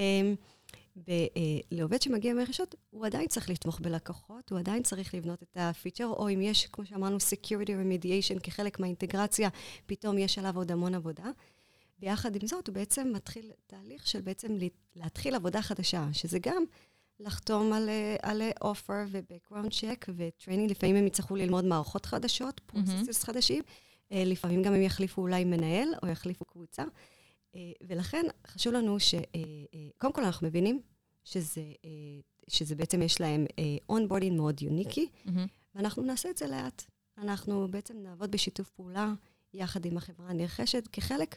לעובד 1.71 2.01
שמגיע 2.01 2.33
מרכישות, 2.33 2.75
הוא 2.89 3.05
עדיין 3.05 3.27
צריך 3.27 3.49
לתמוך 3.49 3.79
בלקוחות, 3.79 4.51
הוא 4.51 4.59
עדיין 4.59 4.83
צריך 4.83 5.13
לבנות 5.13 5.43
את 5.43 5.57
הפיצ'ר, 5.59 6.05
או 6.05 6.29
אם 6.29 6.41
יש, 6.41 6.65
כמו 6.65 6.85
שאמרנו, 6.85 7.17
security 7.17 7.69
remediation 7.69 8.39
כחלק 8.39 8.79
מהאינטגרציה, 8.79 9.49
פתאום 9.85 10.17
יש 10.17 10.37
עליו 10.37 10.57
עוד 10.57 10.71
המון 10.71 10.95
עבודה. 10.95 11.31
ביחד 11.99 12.35
עם 12.35 12.47
זאת, 12.47 12.67
הוא 12.67 12.73
בעצם 12.73 13.11
מתחיל 13.15 13.51
תהליך 13.67 14.07
של 14.07 14.21
בעצם 14.21 14.57
להתחיל 14.95 15.35
עבודה 15.35 15.61
חדשה, 15.61 16.07
שזה 16.13 16.39
גם 16.39 16.63
לחתום 17.19 17.73
על, 17.73 17.89
על 18.21 18.41
offer 18.62 19.03
ו-background 19.07 19.69
check 19.69 20.09
ו 20.15 20.21
training. 20.21 20.71
לפעמים 20.71 20.95
הם 20.95 21.07
יצטרכו 21.07 21.35
ללמוד 21.35 21.65
מערכות 21.65 22.05
חדשות, 22.05 22.61
processes 22.65 23.24
mm-hmm. 23.23 23.25
חדשים. 23.25 23.63
אה, 24.11 24.23
לפעמים 24.25 24.63
גם 24.63 24.73
הם 24.73 24.81
יחליפו 24.81 25.21
אולי 25.21 25.43
מנהל 25.43 25.87
או 26.03 26.07
יחליפו 26.07 26.45
קבוצה. 26.45 26.83
אה, 27.55 27.71
ולכן 27.88 28.25
חשוב 28.47 28.74
לנו 28.74 29.00
ש... 29.00 29.15
קודם 29.97 30.13
כל 30.13 30.24
אנחנו 30.24 30.47
מבינים 30.47 30.81
שזה, 31.24 31.63
שזה 32.47 32.75
בעצם 32.75 33.01
יש 33.01 33.21
להם 33.21 33.45
onboarding 33.89 34.38
מאוד 34.38 34.62
unique, 34.62 35.07
mm-hmm. 35.25 35.29
ואנחנו 35.75 36.03
נעשה 36.03 36.29
את 36.29 36.38
זה 36.38 36.47
לאט. 36.47 36.83
אנחנו 37.17 37.67
בעצם 37.67 37.97
נעבוד 37.97 38.31
בשיתוף 38.31 38.69
פעולה 38.69 39.13
יחד 39.53 39.85
עם 39.85 39.97
החברה 39.97 40.29
הנרכשת, 40.29 40.88
כחלק 40.91 41.35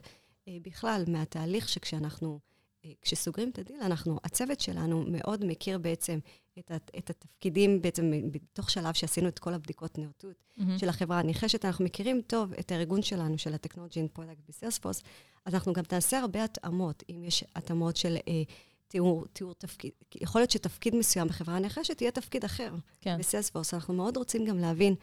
בכלל 0.48 1.04
מהתהליך 1.08 1.68
שכשאנחנו... 1.68 2.40
אה, 2.84 2.92
כשסוגרים 3.02 3.50
את 3.50 3.58
הדיל, 3.58 3.80
אנחנו, 3.80 4.18
הצוות 4.24 4.60
שלנו 4.60 5.04
מאוד 5.08 5.44
מכיר 5.44 5.78
בעצם 5.78 6.18
את, 6.58 6.90
את 6.98 7.10
התפקידים 7.10 7.82
בעצם 7.82 8.12
בתוך 8.30 8.70
שלב 8.70 8.94
שעשינו 8.94 9.28
את 9.28 9.38
כל 9.38 9.54
הבדיקות 9.54 9.98
נאותות 9.98 10.34
mm-hmm. 10.58 10.62
של 10.78 10.88
החברה 10.88 11.18
הנרכשת. 11.18 11.64
אנחנו 11.64 11.84
מכירים 11.84 12.20
טוב 12.26 12.52
את 12.52 12.72
הארגון 12.72 13.02
שלנו, 13.02 13.38
של 13.38 13.54
ה 13.54 13.59
technology 13.59 14.08
product 14.12 14.40
ב 14.48 14.53
Salesforce, 14.53 15.02
אז 15.44 15.54
אנחנו 15.54 15.72
גם 15.72 15.82
נעשה 15.92 16.18
הרבה 16.18 16.44
התאמות, 16.44 17.02
אם 17.10 17.24
יש 17.24 17.44
התאמות 17.56 17.96
של 17.96 18.16
אה, 18.28 18.42
תיאור, 18.88 19.26
תיאור 19.32 19.54
תפקיד, 19.54 19.90
יכול 20.14 20.40
להיות 20.40 20.50
שתפקיד 20.50 20.94
מסוים 20.94 21.28
בחברה 21.28 21.56
הנרכשת 21.56 22.00
יהיה 22.00 22.10
תפקיד 22.10 22.44
אחר 22.44 22.74
כן. 23.00 23.18
ב 23.18 23.23
Salesforce. 23.23 23.74
אנחנו 23.74 23.94
מאוד 23.94 24.16
רוצים 24.16 24.44
גם 24.44 24.58
להבין 24.58 24.94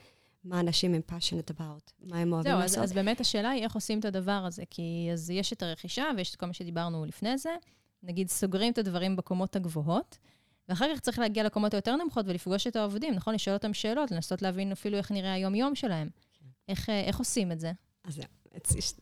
מה 0.43 0.59
אנשים 0.59 0.93
הם 0.93 1.01
passionate 1.09 1.51
about, 1.51 1.91
מה 1.99 2.19
הם 2.19 2.33
אוהבים 2.33 2.51
זהו, 2.51 2.61
לעשות. 2.61 2.77
אז, 2.77 2.83
אז 2.83 2.93
באמת 2.93 3.19
השאלה 3.19 3.49
היא 3.49 3.63
איך 3.63 3.75
עושים 3.75 3.99
את 3.99 4.05
הדבר 4.05 4.31
הזה, 4.31 4.63
כי 4.69 5.09
אז 5.13 5.29
יש 5.29 5.53
את 5.53 5.63
הרכישה 5.63 6.05
ויש 6.17 6.31
את 6.31 6.35
כל 6.35 6.45
מה 6.45 6.53
שדיברנו 6.53 7.05
לפני 7.05 7.37
זה. 7.37 7.55
נגיד, 8.03 8.29
סוגרים 8.29 8.73
את 8.73 8.77
הדברים 8.77 9.15
בקומות 9.15 9.55
הגבוהות, 9.55 10.17
ואחר 10.69 10.85
כך 10.93 10.99
צריך 10.99 11.19
להגיע 11.19 11.43
לקומות 11.43 11.73
היותר 11.73 11.95
נמוכות 11.95 12.25
ולפגוש 12.27 12.67
את 12.67 12.75
העובדים, 12.75 13.13
נכון? 13.13 13.35
לשאול 13.35 13.55
אותם 13.55 13.73
שאלות, 13.73 14.11
לנסות 14.11 14.41
להבין 14.41 14.71
אפילו 14.71 14.97
איך 14.97 15.11
נראה 15.11 15.33
היום-יום 15.33 15.75
שלהם. 15.75 16.09
כן. 16.39 16.45
איך, 16.69 16.89
אה, 16.89 17.01
איך 17.01 17.19
עושים 17.19 17.51
את 17.51 17.59
זה? 17.59 17.71
אז 18.03 18.15
זהו, 18.15 18.25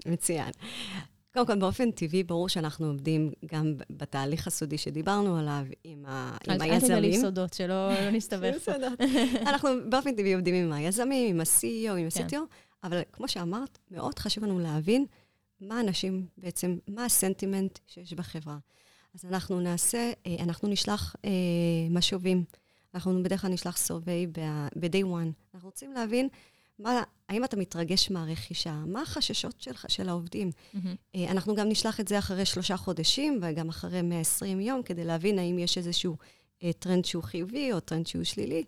מצוין. 0.06 0.52
קודם 1.34 1.46
כל, 1.46 1.56
באופן 1.56 1.92
טבעי, 1.92 2.24
ברור 2.24 2.50
שאנחנו 2.50 2.86
עובדים 2.88 3.32
גם 3.46 3.76
בתהליך 3.90 4.48
הסודי 4.48 4.78
שדיברנו 4.78 5.38
עליו, 5.38 5.66
עם, 5.84 6.06
ה, 6.06 6.38
עם 6.48 6.62
היזמים. 6.62 6.92
אל 6.92 6.98
תגלי 6.98 7.22
סודות, 7.22 7.54
שלא 7.54 7.94
לא 7.94 8.12
נסתבך 8.12 8.56
פה. 8.66 8.72
אנחנו 9.50 9.70
באופן 9.90 10.16
טבעי 10.16 10.34
עובדים 10.34 10.56
עם 10.56 10.74
היזמים, 10.74 11.30
עם 11.30 11.42
ה-CEO, 11.42 11.92
עם 11.92 12.06
ה-CTO, 12.06 12.30
כן. 12.30 12.38
אבל 12.84 13.02
כמו 13.12 13.28
שאמרת, 13.28 13.78
מאוד 13.92 14.20
חשוב 14.20 14.44
לנו 14.44 14.60
להבין 14.60 15.06
מה 15.62 15.80
אנשים 15.80 16.26
בעצם, 16.38 16.78
מה 16.88 17.06
הסנטימנט 17.06 17.80
שיש 17.88 18.14
בחברה. 18.14 18.58
אז 19.14 19.26
אנחנו 19.26 19.60
נעשה, 19.60 20.12
אה, 20.28 20.36
אנחנו 20.40 20.68
נשלח 20.68 21.16
אה, 21.26 21.32
משובים. 21.90 22.44
אנחנו 22.94 23.24
בדרך 23.24 23.42
כלל 23.42 23.52
נשלח 23.52 23.78
סורבי 23.78 24.28
ב-day 24.76 25.04
one. 25.04 25.32
אנחנו 25.54 25.68
רוצים 25.68 25.94
להבין 25.94 26.28
מה, 26.80 27.04
האם 27.30 27.44
אתה 27.44 27.58
מתרגש 27.58 28.12
מהרכישה? 28.12 28.74
מה 28.74 29.02
החששות 29.02 29.62
שלך, 29.62 29.86
של 29.90 30.10
העובדים? 30.10 30.50
Mm-hmm. 30.50 31.18
אנחנו 31.30 31.56
גם 31.56 31.70
נשלח 31.70 32.00
את 32.00 32.08
זה 32.08 32.20
אחרי 32.20 32.46
שלושה 32.46 32.78
חודשים 32.78 33.40
וגם 33.42 33.70
אחרי 33.70 34.02
120 34.02 34.60
יום, 34.60 34.84
כדי 34.84 35.04
להבין 35.04 35.40
האם 35.40 35.60
יש 35.60 35.78
איזשהו 35.78 36.18
טרנד 36.80 37.06
שהוא 37.06 37.24
חיובי 37.24 37.74
או 37.74 37.80
טרנד 37.80 38.08
שהוא 38.08 38.24
שלילי. 38.24 38.64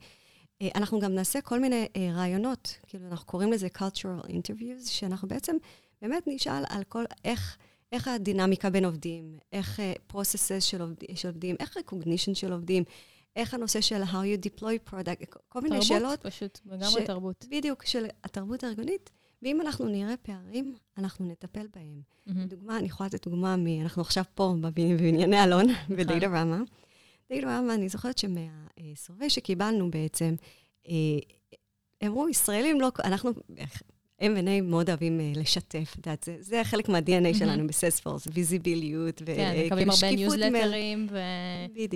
אנחנו 0.75 0.99
גם 0.99 1.15
נעשה 1.15 1.41
כל 1.41 1.59
מיני 1.59 1.87
ראיונות, 2.13 2.75
כאילו 2.87 3.07
אנחנו 3.07 3.25
קוראים 3.25 3.51
לזה 3.51 3.67
cultural 3.77 4.27
interviews, 4.27 4.87
שאנחנו 4.87 5.27
בעצם 5.27 5.55
באמת 6.01 6.23
נשאל 6.27 6.63
על 6.69 6.83
כל, 6.83 7.03
איך... 7.25 7.57
איך 7.91 8.07
הדינמיקה 8.07 8.69
בין 8.69 8.85
עובדים, 8.85 9.37
איך 9.51 9.79
uh, 9.79 10.13
processes 10.13 10.61
של, 10.61 10.81
עובד, 10.81 10.95
של 11.15 11.27
עובדים, 11.27 11.55
איך 11.59 11.77
recognition 11.77 12.33
של 12.33 12.51
עובדים, 12.51 12.83
איך 13.35 13.53
הנושא 13.53 13.81
של 13.81 14.03
how 14.03 14.15
you 14.15 14.45
deploy 14.45 14.91
product, 14.91 15.37
כל 15.49 15.61
מיני 15.61 15.75
תרבות, 15.75 15.87
שאלות. 15.87 16.19
תרבות, 16.19 16.33
פשוט, 16.33 16.59
לגמרי 16.65 17.01
ש... 17.01 17.05
תרבות. 17.05 17.45
בדיוק, 17.51 17.85
של 17.85 18.05
התרבות 18.23 18.63
הארגונית. 18.63 19.09
ואם 19.41 19.61
אנחנו 19.61 19.85
נראה 19.87 20.17
פערים, 20.17 20.75
אנחנו 20.97 21.25
נטפל 21.25 21.67
בהם. 21.75 22.01
Mm-hmm. 22.01 22.47
דוגמה, 22.47 22.77
אני 22.77 22.87
יכולה 22.87 23.07
לתת 23.07 23.27
דוגמה 23.27 23.55
מ... 23.57 23.81
אנחנו 23.81 24.01
עכשיו 24.01 24.23
פה 24.35 24.53
בבנייני 24.61 25.43
אלון, 25.43 25.65
ב 25.89 26.27
Datorama. 26.27 26.61
Datorama, 27.29 27.73
אני 27.73 27.89
זוכרת 27.89 28.17
שמה 28.17 28.62
survey 28.62 29.29
שקיבלנו 29.29 29.91
בעצם, 29.91 30.35
אה, 30.87 30.93
אמרו, 32.05 32.29
ישראלים 32.29 32.81
לא... 32.81 32.91
אנחנו 33.03 33.31
M&A 34.21 34.61
מאוד 34.63 34.89
אוהבים 34.89 35.19
uh, 35.19 35.39
לשתף, 35.39 35.89
את 35.91 35.97
יודעת, 35.97 36.23
זה, 36.23 36.35
זה 36.39 36.61
חלק 36.63 36.89
מה-DNA. 36.89 37.37
שלנו 37.37 37.67
ב 37.67 37.72
Salesforce, 37.72 38.27
ויזיביליות, 38.33 39.21
וכאילו 39.21 39.37
כן, 39.37 39.65
מקבלים 39.65 39.89
הרבה 39.89 40.11
ניוזלטרים, 40.11 41.07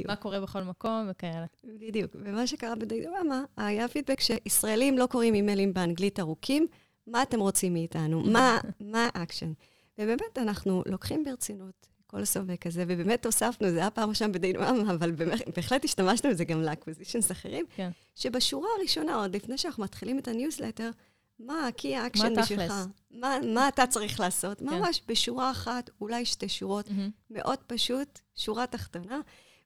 ומה 0.06 0.16
קורה 0.16 0.42
בכל 0.42 0.64
מקום 0.64 1.08
וכאלה. 1.10 1.46
בדיוק, 1.64 2.16
ומה 2.16 2.48
שקרה 2.48 2.76
ב 2.76 2.82
Datorama, 2.82 3.44
היה 3.58 3.88
פידבק 3.88 4.20
שישראלים 4.20 4.98
לא 4.98 5.06
קוראים 5.06 5.34
אימיילים 5.34 5.74
באנגלית 5.74 6.20
ארוכים, 6.20 6.68
מה 7.08 7.24
אתם 7.24 7.40
רוצים 7.40 7.74
מאיתנו? 7.74 8.24
מה, 8.80 9.10
האקשן? 9.14 9.52
ובאמת, 9.98 10.38
אנחנו 10.38 10.84
לוקחים 10.86 11.24
ברצינות 11.24 11.88
כל 12.08 12.22
הסובק 12.22 12.68
הזה, 12.68 12.84
ובאמת 12.88 13.26
הוספנו, 13.26 13.70
זה 13.70 13.80
היה 13.80 13.90
פעם 13.90 14.10
ראשונה 14.10 14.34
ב 14.34 14.39
Datorama, 14.39 14.90
אבל 14.90 15.12
בהחלט 15.56 15.86
השתמשנו 15.86 16.30
בזה 16.30 16.46
גם 16.46 16.62
ל 16.62 16.67
acquisitions 16.67 17.32
אחרים, 17.32 17.66
כן. 17.76 17.90
שבשורה 18.16 18.68
הראשונה, 18.80 19.16
עוד 19.16 19.36
לפני 19.36 19.58
שאנחנו 19.58 19.84
מתחילים 19.84 20.20
את 20.20 20.28
הניוזלטר, 20.28 20.90
מה 21.40 21.68
ה-key 21.68 22.16
action 22.18 22.40
בשבילך? 22.40 22.74
מה, 23.12 23.36
מה 23.54 23.68
אתה 23.68 23.88
צריך 23.88 24.20
לעשות? 24.20 24.60
כן. 24.60 24.66
ממש 24.66 25.02
בשורה 25.08 25.52
אחת, 25.52 25.90
אולי 26.02 26.26
שתי 26.26 26.50
שורות, 26.50 26.88
mm-hmm. 26.88 27.12
מאוד 27.30 27.58
פשוט, 27.68 28.20
שורה 28.36 28.68
תחתונה. 28.68 29.20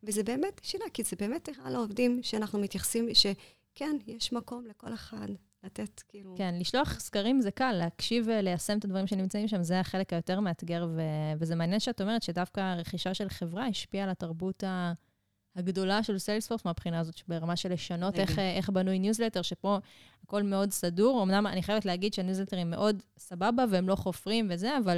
וזה 0.03 0.23
באמת 0.23 0.61
שאלה, 0.63 0.85
כי 0.93 1.03
זה 1.03 1.15
באמת 1.19 1.49
הראה 1.49 1.69
לעובדים 1.69 2.23
שאנחנו 2.23 2.59
מתייחסים, 2.59 3.07
שכן, 3.13 3.97
יש 4.07 4.33
מקום 4.33 4.65
לכל 4.65 4.93
אחד 4.93 5.27
לתת, 5.63 6.03
כאילו... 6.07 6.35
כן, 6.37 6.55
לשלוח 6.59 6.99
סקרים 6.99 7.41
זה 7.41 7.51
קל, 7.51 7.71
להקשיב 7.71 8.25
וליישם 8.27 8.77
את 8.77 8.85
הדברים 8.85 9.07
שנמצאים 9.07 9.47
שם, 9.47 9.63
זה 9.63 9.79
החלק 9.79 10.13
היותר 10.13 10.39
מאתגר, 10.39 10.87
ו... 10.95 11.01
וזה 11.39 11.55
מעניין 11.55 11.79
שאת 11.79 12.01
אומרת 12.01 12.23
שדווקא 12.23 12.59
הרכישה 12.59 13.13
של 13.13 13.29
חברה 13.29 13.65
השפיעה 13.67 14.03
על 14.03 14.09
התרבות 14.09 14.63
ה... 14.63 14.93
הגדולה 15.55 16.03
של 16.03 16.17
Salesforce 16.17 16.65
מהבחינה 16.65 16.99
הזאת, 16.99 17.21
ברמה 17.27 17.55
של 17.55 17.73
לשנות 17.73 18.19
איך, 18.19 18.39
איך 18.39 18.69
בנוי 18.69 18.99
ניוזלטר, 18.99 19.41
שפה 19.41 19.77
הכל 20.23 20.43
מאוד 20.43 20.71
סדור. 20.71 21.23
אמנם 21.23 21.47
אני 21.47 21.63
חייבת 21.63 21.85
להגיד 21.85 22.13
שהניוזלטרים 22.13 22.69
מאוד 22.69 23.03
סבבה 23.17 23.63
והם 23.69 23.89
לא 23.89 23.95
חופרים 23.95 24.47
וזה, 24.51 24.77
אבל, 24.77 24.97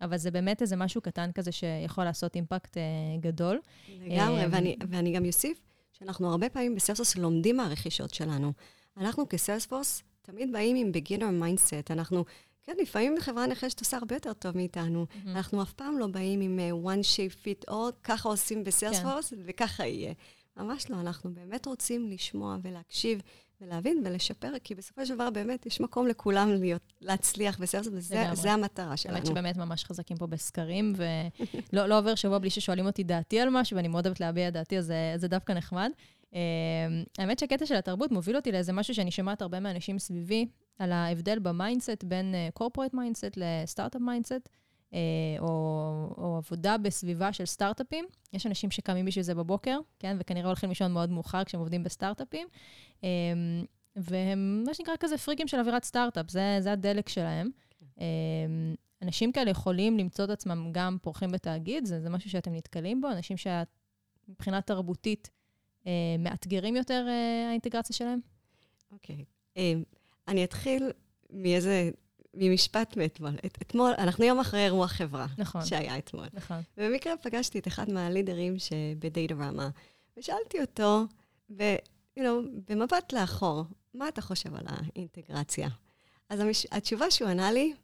אבל 0.00 0.16
זה 0.16 0.30
באמת 0.30 0.62
איזה 0.62 0.76
משהו 0.76 1.00
קטן 1.00 1.32
כזה 1.32 1.52
שיכול 1.52 2.04
לעשות 2.04 2.36
אימפקט 2.36 2.76
אה, 2.76 2.82
גדול. 3.20 3.60
לגמרי, 3.88 4.40
אה, 4.40 4.46
ואני, 4.50 4.76
ואני 4.90 5.12
גם 5.12 5.26
אוסיף 5.26 5.60
שאנחנו 5.92 6.30
הרבה 6.30 6.48
פעמים 6.48 6.74
ב 6.74 6.78
Salesforce 6.78 7.16
לומדים 7.16 7.56
מהרכישות 7.56 8.14
שלנו. 8.14 8.52
אנחנו 8.96 9.28
כ 9.28 9.40
Salesforce 9.40 10.02
תמיד 10.22 10.52
באים 10.52 10.76
עם 10.76 10.90
beginner 10.94 11.42
mindset. 11.44 11.92
אנחנו 11.92 12.24
כן, 12.70 12.82
לפעמים 12.82 13.14
חברה 13.20 13.46
נחשת 13.46 13.80
עושה 13.80 13.96
הרבה 13.96 14.16
יותר 14.16 14.32
טוב 14.32 14.56
מאיתנו. 14.56 15.06
Mm-hmm. 15.06 15.28
אנחנו 15.28 15.62
אף 15.62 15.72
פעם 15.72 15.98
לא 15.98 16.06
באים 16.06 16.40
עם 16.40 16.58
uh, 16.58 16.86
one 16.86 17.04
shape 17.04 17.44
fit 17.44 17.70
all, 17.70 17.92
ככה 18.04 18.28
עושים 18.28 18.64
בסיילספורס, 18.64 19.30
כן. 19.30 19.36
וככה 19.44 19.86
יהיה. 19.86 20.12
ממש 20.56 20.90
לא, 20.90 21.00
אנחנו 21.00 21.34
באמת 21.34 21.66
רוצים 21.66 22.08
לשמוע 22.08 22.56
ולהקשיב 22.62 23.22
ולהבין 23.60 24.02
ולשפר, 24.04 24.52
כי 24.64 24.74
בסופו 24.74 25.06
של 25.06 25.14
דבר 25.14 25.30
באמת 25.30 25.66
יש 25.66 25.80
מקום 25.80 26.06
לכולם 26.06 26.52
להיות, 26.52 26.82
להצליח 27.00 27.58
בסיילספורס, 27.58 28.12
וזה 28.32 28.52
המטרה 28.52 28.96
שלנו. 28.96 29.16
האמת 29.16 29.26
שבאמת 29.26 29.56
ממש 29.56 29.84
חזקים 29.84 30.16
פה 30.16 30.26
בסקרים, 30.26 30.92
ולא 30.96 31.86
לא 31.90 31.98
עובר 31.98 32.14
שבוע 32.14 32.38
בלי 32.38 32.50
ששואלים 32.50 32.86
אותי 32.86 33.04
דעתי 33.04 33.40
על 33.40 33.48
משהו, 33.50 33.76
ואני 33.76 33.88
מאוד 33.88 34.06
אוהבת 34.06 34.20
להביע 34.20 34.48
את 34.48 34.52
דעתי, 34.52 34.78
אז 34.78 34.86
זה, 34.86 35.14
זה 35.16 35.28
דווקא 35.28 35.52
נחמד. 35.52 35.90
Uh, 36.30 36.34
האמת 37.18 37.38
שהקטע 37.38 37.66
של 37.66 37.74
התרבות 37.74 38.12
מוביל 38.12 38.36
אותי 38.36 38.52
לאיזה 38.52 38.72
משהו 38.72 38.94
שאני 38.94 39.10
שומעת 39.10 39.42
הרבה 39.42 39.60
מאנשים 39.60 39.98
סביבי, 39.98 40.46
על 40.80 40.92
ההבדל 40.92 41.38
ב 41.38 41.46
mindset 41.46 42.04
בין 42.04 42.34
corporate 42.54 42.94
mindset 42.94 43.36
לסטארט-אפ 43.36 44.00
mindset, 44.00 44.48
או, 45.38 45.46
או 46.18 46.36
עבודה 46.36 46.78
בסביבה 46.78 47.32
של 47.32 47.44
סטארט-אפים. 47.44 48.04
יש 48.32 48.46
אנשים 48.46 48.70
שקמים 48.70 49.04
בשביל 49.04 49.24
זה 49.24 49.34
בבוקר, 49.34 49.78
כן? 49.98 50.16
וכנראה 50.20 50.46
הולכים 50.46 50.68
לישון 50.68 50.92
מאוד 50.92 51.10
מאוחר 51.10 51.44
כשהם 51.44 51.60
עובדים 51.60 51.82
בסטארט-אפים. 51.82 52.48
אמ, 53.02 53.08
והם, 53.96 54.62
מה 54.66 54.74
שנקרא, 54.74 54.94
כזה 55.00 55.18
פריקים 55.18 55.48
של 55.48 55.58
אווירת 55.58 55.84
סטארט-אפ, 55.84 56.30
זה, 56.30 56.56
זה 56.60 56.72
הדלק 56.72 57.08
שלהם. 57.08 57.50
אמ, 57.98 58.04
אנשים 59.02 59.32
כאלה 59.32 59.50
יכולים 59.50 59.98
למצוא 59.98 60.24
את 60.24 60.30
עצמם 60.30 60.68
גם 60.72 60.96
פורחים 61.02 61.30
בתאגיד, 61.30 61.84
זה, 61.84 62.00
זה 62.00 62.10
משהו 62.10 62.30
שאתם 62.30 62.54
נתקלים 62.54 63.00
בו, 63.00 63.08
אנשים 63.08 63.36
שמבחינה 63.36 64.60
תרבותית 64.60 65.30
אה, 65.86 66.16
מאתגרים 66.18 66.76
יותר 66.76 67.06
אה, 67.08 67.48
האינטגרציה 67.48 67.96
שלהם? 67.96 68.20
אוקיי. 68.92 69.16
Okay. 69.16 69.24
אמ, 69.56 69.82
um, 69.86 69.99
אני 70.30 70.44
אתחיל 70.44 70.90
מאיזה, 71.32 71.90
ממשפט 72.34 72.96
מאתמול. 72.96 73.36
את, 73.46 73.58
אתמול, 73.62 73.92
אנחנו 73.98 74.24
יום 74.24 74.40
אחרי 74.40 74.64
אירוע 74.64 74.88
חברה. 74.88 75.26
נכון. 75.38 75.64
שהיה 75.64 75.98
אתמול. 75.98 76.26
נכון. 76.32 76.60
ובמקרה 76.78 77.16
פגשתי 77.16 77.58
את 77.58 77.68
אחד 77.68 77.90
מהלידרים 77.90 78.58
שבדאטה 78.58 79.34
רמה, 79.34 79.68
ושאלתי 80.16 80.60
אותו, 80.60 81.04
ו, 81.50 81.62
you 82.18 82.22
know, 82.22 82.48
במבט 82.68 83.12
לאחור, 83.12 83.64
מה 83.94 84.08
אתה 84.08 84.22
חושב 84.22 84.54
על 84.54 84.64
האינטגרציה? 84.66 85.68
אז 86.28 86.40
המש... 86.40 86.66
התשובה 86.70 87.10
שהוא 87.10 87.28
ענה 87.28 87.52
לי, 87.52 87.74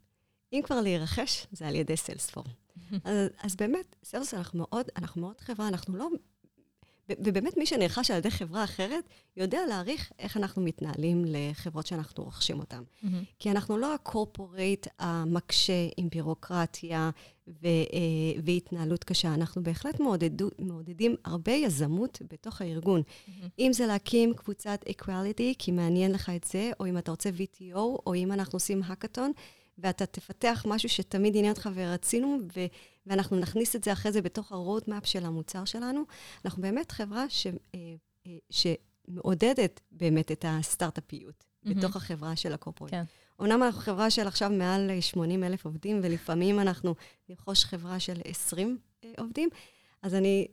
אם 0.53 0.61
כבר 0.65 0.81
להירכש, 0.81 1.47
זה 1.53 1.69
על 1.69 1.75
ידי 1.75 1.97
סיילספור. 1.97 2.45
אז, 3.05 3.29
אז 3.43 3.57
באמת, 3.57 3.97
סיילספור, 4.05 4.39
אנחנו 4.39 4.59
מאוד, 4.59 4.87
אנחנו 4.97 5.21
מאוד 5.21 5.41
חברה, 5.41 5.69
אנחנו 5.69 5.97
לא 5.97 6.09
ובאמת 7.09 7.57
מי 7.57 7.67
שנרכש 7.67 8.11
על 8.11 8.19
ידי 8.19 8.31
חברה 8.31 8.65
אחרת, 8.65 9.05
יודע 9.37 9.61
להעריך 9.69 10.13
איך 10.19 10.37
אנחנו 10.37 10.63
מתנהלים 10.63 11.25
לחברות 11.27 11.87
שאנחנו 11.87 12.25
רוכשים 12.25 12.59
אותן. 12.59 12.83
Mm-hmm. 12.83 13.07
כי 13.39 13.51
אנחנו 13.51 13.79
לא 13.79 13.95
הקורפורייט 13.95 14.87
המקשה 14.99 15.89
עם 15.97 16.09
בירוקרטיה 16.09 17.11
ו, 17.49 17.67
אה, 17.67 18.41
והתנהלות 18.45 19.05
קשה, 19.05 19.35
אנחנו 19.35 19.63
בהחלט 19.63 20.01
מעודדו, 20.01 20.49
מעודדים 20.59 21.17
הרבה 21.25 21.53
יזמות 21.53 22.23
בתוך 22.33 22.63
הארגון. 22.63 23.01
Mm-hmm. 23.01 23.31
אם 23.59 23.71
זה 23.73 23.87
להקים 23.87 24.35
קבוצת 24.35 24.81
אקואליטי, 24.91 25.55
כי 25.59 25.73
מעניין 25.73 26.13
לך 26.13 26.31
את 26.37 26.45
זה, 26.45 26.71
או 26.81 26.87
אם 26.87 26.99
אתה 26.99 27.11
רוצה 27.11 27.31
VTO, 27.31 27.77
או 27.77 28.15
אם 28.15 28.33
אנחנו 28.33 28.57
עושים 28.57 28.83
האקתון, 28.87 29.33
ואתה 29.79 30.07
תפתח 30.07 30.65
משהו 30.69 30.89
שתמיד 30.89 31.37
עניין 31.37 31.53
אותך 31.53 31.71
ורצינו, 31.75 32.39
ו... 32.57 32.67
ואנחנו 33.07 33.37
נכניס 33.37 33.77
את 33.77 33.85
זה 33.85 33.93
אחרי 33.93 34.13
זה 34.13 34.23
בתוך 34.23 34.53
ה-road 34.53 34.89
map 34.89 35.05
של 35.05 35.27
המוצר 35.27 35.65
שלנו. 35.65 36.05
אנחנו 36.45 36.63
באמת 36.63 36.93
חברה 36.93 37.25
ש... 37.29 37.47
שמעודדת 38.51 39.81
באמת 39.93 40.33
את 40.33 40.45
הסטארט-אפיות 40.49 41.45
mm-hmm. 41.45 41.75
בתוך 41.75 41.97
החברה 41.97 42.37
של 42.37 42.53
הקורפורט. 42.53 42.91
כן. 42.91 43.05
אומנם 43.39 43.63
אנחנו 43.63 43.81
חברה 43.81 44.11
של 44.11 44.27
עכשיו 44.27 44.51
מעל 44.51 44.91
80 45.01 45.45
אלף 45.45 45.65
עובדים, 45.65 46.01
ולפעמים 46.03 46.61
אנחנו 46.61 46.95
נרכוש 47.29 47.65
חברה 47.65 48.01
של 48.01 48.21
20 48.25 48.79
עובדים, 49.19 49.49
אז 50.03 50.15
אני, 50.15 50.47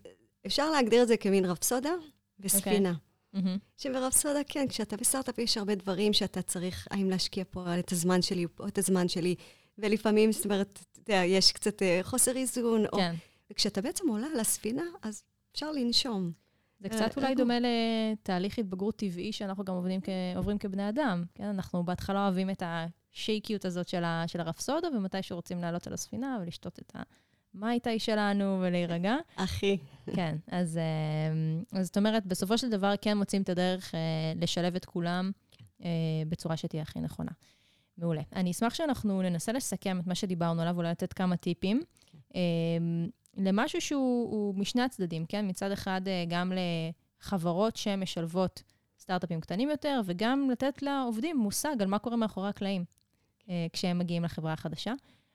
אפשר 0.46 0.72
להגדיר 0.72 1.04
את 1.04 1.08
זה 1.08 1.18
כמין 1.18 1.46
רפסודה 1.46 1.92
וספינה. 2.40 2.92
Okay. 2.92 3.13
Mm-hmm. 3.36 3.60
שברפסודה, 3.78 4.40
כן, 4.48 4.68
כשאתה 4.68 4.98
בסטארט-אפ 4.98 5.38
יש 5.38 5.58
הרבה 5.58 5.76
דברים 5.76 6.14
שאתה 6.14 6.42
צריך, 6.42 6.88
האם 6.92 7.10
להשקיע 7.10 7.44
פה 7.50 7.80
את 7.80 7.92
הזמן 7.92 8.22
שלי 8.22 8.46
או 8.60 8.68
את 8.68 8.78
הזמן 8.78 9.08
שלי, 9.08 9.36
ולפעמים, 9.78 10.32
זאת 10.32 10.46
אומרת, 10.46 10.80
אתה 10.92 11.00
יודע, 11.12 11.26
יש 11.26 11.52
קצת 11.52 11.82
uh, 11.82 11.86
חוסר 12.02 12.36
איזון. 12.36 12.86
כן. 12.96 13.12
או, 13.12 13.16
וכשאתה 13.52 13.82
בעצם 13.82 14.08
עולה 14.08 14.28
על 14.34 14.40
הספינה, 14.40 14.84
אז 15.02 15.24
אפשר 15.52 15.72
לנשום. 15.72 16.32
זה 16.80 16.90
קצת 16.90 17.18
uh, 17.18 17.22
אולי 17.22 17.36
דומה 17.36 17.54
לתהליך 17.60 18.60
התבגרות 18.60 18.96
טבעי 18.96 19.32
שאנחנו 19.32 19.64
גם 19.64 19.76
עובדים 19.76 20.02
כ... 20.02 20.10
עוברים 20.36 20.58
כבני 20.58 20.90
אדם. 20.90 21.24
כן, 21.36 21.44
אנחנו 21.44 21.84
בהתחלה 21.86 22.24
אוהבים 22.24 22.50
את 22.50 22.64
השייקיות 22.66 23.66
הזאת 23.66 23.88
של, 23.88 24.04
ה... 24.04 24.24
של 24.28 24.42
הרפסודה, 24.42 24.88
ומתישהו 24.88 25.36
רוצים 25.36 25.62
לעלות 25.62 25.88
על 25.88 25.94
הספינה 25.94 26.38
ולשתות 26.42 26.80
את 26.80 26.96
המייטאי 27.56 28.00
שלנו 28.00 28.60
ולהירגע. 28.62 29.16
הכי. 29.38 29.78
כן, 30.16 30.36
אז, 30.48 30.78
אה, 30.78 31.80
אז 31.80 31.86
זאת 31.86 31.98
אומרת, 31.98 32.26
בסופו 32.26 32.58
של 32.58 32.70
דבר 32.70 32.94
כן 33.02 33.18
מוצאים 33.18 33.42
את 33.42 33.50
הדרך 33.50 33.96
אה, 33.96 34.00
לשלב 34.36 34.76
את 34.76 34.86
כולם 34.86 35.32
אה, 35.84 35.90
בצורה 36.30 36.58
שתהיה 36.58 36.82
הכי 36.82 37.00
נכונה. 37.00 37.32
מעולה. 37.98 38.22
אני 38.36 38.52
אשמח 38.52 38.74
שאנחנו 38.74 39.22
ננסה 39.22 39.52
לסכם 39.52 40.00
את 40.00 40.08
מה 40.08 40.16
שדיברנו 40.16 40.62
עליו, 40.62 40.78
אולי 40.78 40.92
לתת 40.92 41.14
כמה 41.14 41.38
טיפים. 41.38 41.82
כן. 42.06 42.40
למשהו 43.38 43.82
שהוא 43.82 44.56
משני 44.56 44.82
הצדדים, 44.82 45.26
כן? 45.26 45.50
מצד 45.50 45.72
אחד, 45.72 46.02
גם 46.28 46.52
לחברות 47.22 47.76
שמשלבות 47.76 48.64
סטארט-אפים 49.00 49.42
קטנים 49.42 49.70
יותר, 49.70 50.02
וגם 50.06 50.50
לתת 50.52 50.82
לעובדים 50.82 51.38
מושג 51.38 51.76
על 51.82 51.88
מה 51.88 52.00
קורה 52.00 52.16
מאחורי 52.16 52.50
הקלעים 52.50 52.86
כשהם 53.74 54.00
מגיעים 54.00 54.24
לחברה 54.24 54.54
החדשה. 54.54 54.94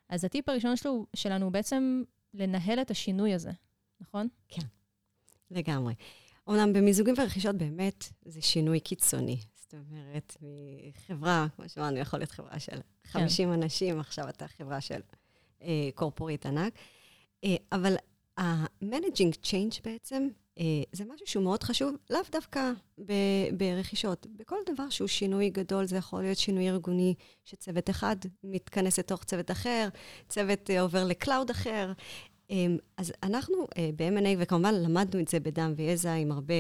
אז 0.09 0.25
הטיפ 0.25 0.49
הראשון 0.49 0.77
שלו, 0.77 1.07
שלנו 1.17 1.45
הוא 1.45 1.53
בעצם 1.53 2.03
לנהל 2.35 2.81
את 2.81 2.91
השינוי 2.91 3.35
הזה, 3.35 3.51
נכון? 4.01 4.29
כן, 4.49 4.63
לגמרי. 5.51 5.95
אומנם 6.47 6.73
במיזוגים 6.73 7.15
ורכישות 7.19 7.57
באמת 7.57 8.05
זה 8.25 8.43
שינוי 8.43 8.81
קיצוני. 8.81 9.39
זאת 9.55 9.75
אומרת, 9.75 10.37
מחברה, 10.89 11.47
כמו 11.57 11.69
שאמרנו, 11.69 11.97
יכול 11.97 12.19
להיות 12.19 12.31
חברה 12.31 12.59
של 12.59 12.81
50 13.05 13.49
כן. 13.49 13.63
אנשים, 13.63 14.01
עכשיו 14.01 14.29
אתה 14.29 14.49
חברה 14.49 14.81
של 14.81 15.01
אה, 15.63 15.89
קורפורית 15.95 16.47
ענק. 16.47 16.73
אה, 17.45 17.57
אבל 17.73 17.97
ה-managing 18.39 19.45
change 19.45 19.81
בעצם 19.85 20.29
אה, 20.59 20.83
זה 20.93 21.05
משהו 21.05 21.27
שהוא 21.27 21.45
מאוד 21.45 21.63
חשוב, 21.63 21.95
לאו 22.11 22.21
דווקא 22.33 22.73
ב- 23.07 23.57
ברכישות. 23.57 24.27
בכל 24.37 24.57
דבר 24.73 24.89
שהוא 24.89 25.09
שינוי 25.09 25.51
גדול, 25.51 25.87
זה 25.87 25.97
יכול 25.97 26.23
להיות 26.23 26.39
שינוי 26.39 26.69
ארגוני, 26.69 27.15
שצוות 27.45 27.91
אחד 27.91 28.17
מתכנס 28.45 28.99
לתוך 28.99 29.25
צוות 29.25 29.51
אחר, 29.51 29.89
צוות 30.29 30.71
אה, 30.71 30.81
עובר 30.81 31.05
לקלאוד 31.05 31.51
אחר. 31.51 31.93
אמ, 32.51 32.77
אז 32.97 33.13
אנחנו 33.23 33.67
אה, 33.77 33.91
ב-M&A, 33.97 34.29
וכמובן 34.39 34.75
למדנו 34.75 35.21
את 35.21 35.29
זה 35.29 35.41
בדם 35.41 35.73
ויזע 35.77 36.13
עם 36.13 36.33
הרבה, 36.33 36.55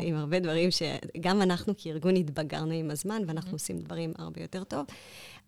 עם 0.00 0.16
הרבה 0.16 0.40
דברים 0.40 0.68
שגם 0.70 1.42
אנחנו 1.42 1.74
כארגון 1.76 2.16
התבגרנו 2.16 2.72
עם 2.72 2.90
הזמן, 2.90 3.22
ואנחנו 3.26 3.50
mm-hmm. 3.50 3.54
עושים 3.54 3.78
דברים 3.78 4.12
הרבה 4.18 4.40
יותר 4.42 4.64
טוב. 4.64 4.86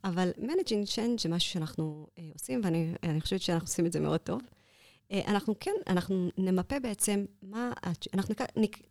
אבל 0.05 0.31
Managing 0.39 0.87
Change 0.95 1.23
זה 1.23 1.29
משהו 1.29 1.51
שאנחנו 1.53 2.07
עושים, 2.35 2.61
ואני 2.65 3.21
חושבת 3.21 3.41
שאנחנו 3.41 3.65
עושים 3.65 3.87
את 3.87 3.93
זה 3.93 4.01
מאוד 4.01 4.21
טוב. 4.21 4.41
אה, 5.13 5.21
אנחנו 5.27 5.55
כן, 5.61 5.75
אנחנו 5.87 6.29
נמפה 6.39 6.81
בעצם 6.81 7.25
מה, 7.43 7.73
אנחנו 8.15 8.35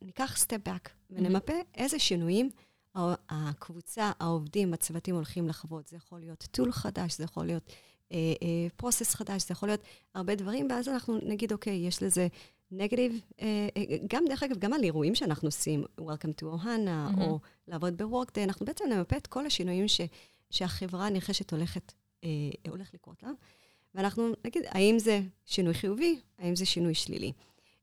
ניקח, 0.01 0.37
סטפ 0.37 0.57
באק 0.65 0.89
ונמפה 1.09 1.53
איזה 1.75 1.99
שינויים 1.99 2.49
הקבוצה, 3.29 4.11
העובדים, 4.19 4.73
הצוותים 4.73 5.15
הולכים 5.15 5.47
לחוות. 5.47 5.87
זה 5.87 5.97
יכול 5.97 6.19
להיות 6.19 6.47
טול 6.51 6.71
חדש, 6.71 7.17
זה 7.17 7.23
יכול 7.23 7.45
להיות 7.45 7.69
פרוסס 8.75 9.11
uh, 9.11 9.15
uh, 9.15 9.17
חדש, 9.17 9.47
זה 9.47 9.51
יכול 9.51 9.69
להיות 9.69 9.81
הרבה 10.15 10.35
דברים, 10.35 10.67
ואז 10.69 10.87
אנחנו 10.87 11.19
נגיד, 11.23 11.51
אוקיי, 11.51 11.87
יש 11.87 12.03
לזה 12.03 12.27
נגטיב, 12.71 13.21
גם 14.07 14.23
דרך 14.29 14.43
אגב, 14.43 14.57
גם 14.59 14.73
על 14.73 14.83
אירועים 14.83 15.15
שאנחנו 15.15 15.47
עושים, 15.47 15.83
Welcome 15.99 16.41
to 16.41 16.43
Ohana, 16.43 16.65
mm-hmm. 16.65 17.21
או 17.21 17.39
לעבוד 17.67 17.97
ב-Workday, 17.97 18.43
אנחנו 18.43 18.65
בעצם 18.65 18.85
נמפה 18.89 19.17
את 19.17 19.27
כל 19.27 19.45
השינויים 19.45 19.87
ש, 19.87 20.01
שהחברה 20.49 21.07
הנרכשת 21.07 21.51
הולכת, 21.51 21.93
הולך 22.69 22.93
לקרות 22.93 23.23
לה. 23.23 23.29
ואנחנו 23.95 24.33
נגיד, 24.45 24.63
האם 24.67 24.99
זה 24.99 25.21
שינוי 25.45 25.73
חיובי, 25.73 26.19
האם 26.39 26.55
זה 26.55 26.65
שינוי 26.65 26.93
שלילי. 26.93 27.31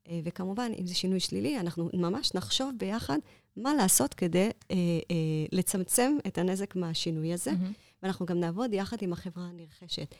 אה, 0.08 0.20
וכמובן, 0.24 0.72
אם 0.78 0.86
זה 0.86 0.94
שינוי 0.94 1.20
שלילי, 1.20 1.60
אנחנו 1.60 1.90
ממש 1.94 2.34
נחשוב 2.34 2.70
ביחד 2.76 3.18
מה 3.56 3.74
לעשות 3.74 4.14
כדי 4.14 4.38
אה, 4.70 4.76
אה, 5.10 5.16
לצמצם 5.52 6.16
את 6.26 6.38
הנזק 6.38 6.76
מהשינוי 6.76 7.32
הזה, 7.32 7.50
mm-hmm. 7.50 8.02
ואנחנו 8.02 8.26
גם 8.26 8.40
נעבוד 8.40 8.74
יחד 8.74 8.96
עם 9.02 9.12
החברה 9.12 9.44
הנרכשת. 9.44 10.14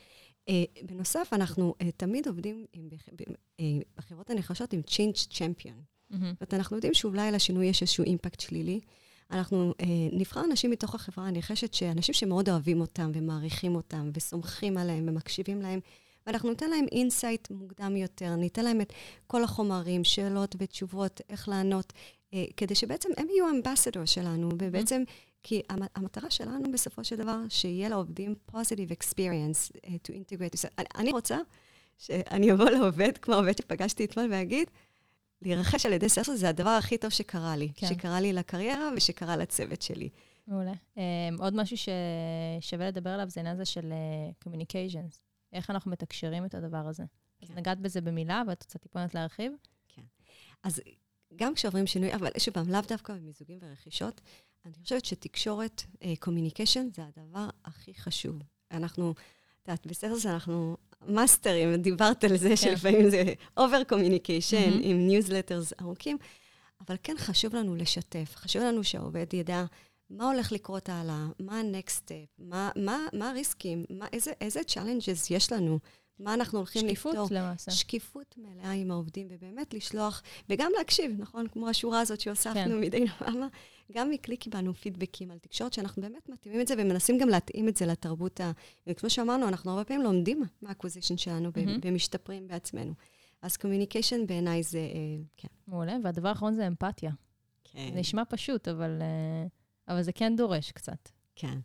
אה, 0.49 0.63
בנוסף, 0.83 1.29
אנחנו 1.31 1.75
אה, 1.81 1.91
תמיד 1.91 2.27
עובדים 2.27 2.65
עם, 2.73 2.89
אה, 3.59 3.65
בחברות 3.97 4.29
הנרכשות 4.29 4.73
עם 4.73 4.81
Change 4.87 5.27
Champion. 5.31 5.67
Mm-hmm. 6.11 6.15
זאת 6.15 6.41
אומרת, 6.41 6.53
אנחנו 6.53 6.75
יודעים 6.75 6.93
שאולי 6.93 7.31
לשינוי 7.31 7.65
יש 7.65 7.81
איזשהו 7.81 8.03
אימפקט 8.03 8.39
שלילי. 8.39 8.79
אנחנו 9.31 9.73
אה, 9.81 9.85
נבחר 10.11 10.43
אנשים 10.43 10.71
מתוך 10.71 10.95
החברה. 10.95 11.27
הנרכשת, 11.27 11.73
שאנשים 11.73 12.13
שמאוד 12.13 12.49
אוהבים 12.49 12.81
אותם 12.81 13.11
ומעריכים 13.13 13.75
אותם 13.75 14.09
וסומכים 14.13 14.77
עליהם 14.77 15.05
ומקשיבים 15.07 15.61
להם, 15.61 15.79
ואנחנו 16.27 16.49
ניתן 16.49 16.69
להם 16.69 16.85
insight 16.91 17.47
מוקדם 17.51 17.95
יותר, 17.95 18.35
ניתן 18.35 18.63
להם 18.65 18.81
את 18.81 18.93
כל 19.27 19.43
החומרים, 19.43 20.03
שאלות 20.03 20.55
ותשובות, 20.59 21.21
איך 21.29 21.49
לענות, 21.49 21.93
אה, 22.33 22.45
כדי 22.57 22.75
שבעצם 22.75 23.09
הם 23.17 23.27
יהיו 23.29 23.49
ambassador 23.49 24.05
שלנו, 24.05 24.49
ובעצם... 24.59 25.03
כי 25.43 25.61
המטרה 25.95 26.29
שלנו 26.29 26.71
בסופו 26.71 27.03
של 27.03 27.15
דבר, 27.15 27.37
שיהיה 27.49 27.89
לעובדים 27.89 28.35
positive 28.51 28.91
experience 28.91 29.71
uh, 29.75 29.87
to 29.87 30.11
integrate. 30.11 30.67
אני, 30.77 30.87
אני 30.95 31.11
רוצה 31.11 31.37
שאני 31.97 32.51
אבוא 32.51 32.69
לעובד, 32.69 33.17
כמו 33.17 33.35
עובד 33.35 33.57
שפגשתי 33.57 34.05
אתמול, 34.05 34.27
ואגיד, 34.31 34.67
להירכש 35.41 35.85
על 35.85 35.93
ידי 35.93 36.09
סרסו 36.09 36.35
זה 36.35 36.49
הדבר 36.49 36.69
הכי 36.69 36.97
טוב 36.97 37.11
שקרה 37.11 37.55
לי. 37.55 37.71
כן. 37.75 37.87
שקרה 37.87 38.21
לי 38.21 38.33
לקריירה 38.33 38.89
ושקרה 38.95 39.37
לצוות 39.37 39.81
שלי. 39.81 40.09
מעולה. 40.47 40.73
Um, 40.95 40.99
עוד 41.39 41.55
משהו 41.55 41.77
ששווה 41.77 42.87
לדבר 42.87 43.09
עליו 43.09 43.29
זה 43.29 43.39
העניין 43.39 43.55
הזה 43.55 43.65
של 43.65 43.93
uh, 43.93 44.47
communications. 44.47 45.19
איך 45.53 45.69
אנחנו 45.69 45.91
מתקשרים 45.91 46.45
את 46.45 46.55
הדבר 46.55 46.87
הזה. 46.87 47.03
כן. 47.39 47.45
אז 47.51 47.57
נגעת 47.57 47.79
בזה 47.79 48.01
במילה, 48.01 48.41
ואת 48.47 48.63
רוצה 48.63 48.79
טיפונת 48.79 49.15
להרחיב? 49.15 49.51
כן. 49.87 50.01
אז 50.63 50.81
גם 51.35 51.55
כשעוברים 51.55 51.87
שינוי, 51.87 52.13
אבל 52.13 52.29
שוב 52.37 52.53
פעם, 52.53 52.69
לאו 52.69 52.81
דווקא 52.87 53.13
במיזוגים 53.13 53.59
ורכישות, 53.61 54.21
אני 54.65 54.73
חושבת 54.83 55.05
שתקשורת, 55.05 55.83
communication, 56.19 56.87
uh, 56.91 56.95
זה 56.95 57.01
הדבר 57.05 57.49
הכי 57.65 57.93
חשוב. 57.93 58.39
אנחנו, 58.71 59.11
את 59.11 59.67
יודעת, 59.67 59.87
בסרס 59.87 60.25
אנחנו 60.25 60.77
מאסטרים, 61.07 61.75
דיברת 61.75 62.23
על 62.23 62.37
זה 62.37 62.49
כן. 62.49 62.55
שלפעמים 62.55 63.09
זה 63.09 63.23
over 63.57 63.83
communication 63.83 64.57
mm-hmm. 64.57 64.83
עם 64.83 65.07
newsletters 65.07 65.73
ארוכים, 65.81 66.17
אבל 66.87 66.95
כן 67.03 67.15
חשוב 67.17 67.55
לנו 67.55 67.75
לשתף, 67.75 68.35
חשוב 68.35 68.61
לנו 68.61 68.83
שהעובד 68.83 69.33
ידע 69.33 69.65
מה 70.09 70.31
הולך 70.31 70.51
לקרות 70.51 70.89
הלאה, 70.89 71.25
מה 71.39 71.59
ה-next 71.59 71.91
step, 71.91 72.27
מה, 72.39 72.69
מה, 72.75 72.97
מה 73.13 73.29
הריסקים, 73.29 73.85
מה, 73.89 74.05
איזה, 74.13 74.31
איזה 74.41 74.59
challenges 74.73 75.27
יש 75.29 75.51
לנו, 75.51 75.79
מה 76.19 76.33
אנחנו 76.33 76.57
הולכים 76.57 76.81
שקיפות 76.81 77.11
לפתור. 77.11 77.25
שקיפות 77.25 77.37
למעשה. 77.37 77.71
שקיפות 77.71 78.35
מלאה 78.37 78.71
עם 78.71 78.91
העובדים, 78.91 79.27
ובאמת 79.29 79.73
לשלוח, 79.73 80.23
וגם 80.49 80.71
להקשיב, 80.77 81.11
נכון? 81.17 81.47
כמו 81.47 81.69
השורה 81.69 81.99
הזאת 82.01 82.21
שהוספנו 82.21 82.53
כן. 82.55 82.79
מדי 82.79 83.07
פעם. 83.07 83.41
גם 83.91 84.09
מכלי 84.09 84.37
קיבלנו 84.37 84.73
פידבקים 84.73 85.31
על 85.31 85.37
תקשורת, 85.37 85.73
שאנחנו 85.73 86.01
באמת 86.01 86.29
מתאימים 86.29 86.61
את 86.61 86.67
זה 86.67 86.73
ומנסים 86.77 87.17
גם 87.17 87.29
להתאים 87.29 87.67
את 87.67 87.77
זה 87.77 87.85
לתרבות 87.85 88.39
ה... 88.39 88.51
וכמו 88.87 89.09
שאמרנו, 89.09 89.47
אנחנו 89.47 89.71
הרבה 89.71 89.83
פעמים 89.83 90.03
לומדים 90.03 90.43
מה 90.61 90.70
acquisition 90.70 91.17
שלנו 91.17 91.49
mm-hmm. 91.49 91.79
ומשתפרים 91.81 92.47
בעצמנו. 92.47 92.93
אז 93.41 93.57
communication 93.57 94.27
בעיניי 94.27 94.63
זה, 94.63 94.77
אה, 94.77 95.23
כן. 95.37 95.47
מעולה, 95.67 95.97
והדבר 96.03 96.29
האחרון 96.29 96.55
זה 96.55 96.67
אמפתיה. 96.67 97.11
כן. 97.63 97.89
זה 97.93 97.99
נשמע 97.99 98.23
פשוט, 98.29 98.67
אבל, 98.67 99.01
אה, 99.01 99.47
אבל 99.93 100.01
זה 100.01 100.11
כן 100.11 100.35
דורש 100.35 100.71
קצת. 100.71 101.09
כן. 101.35 101.59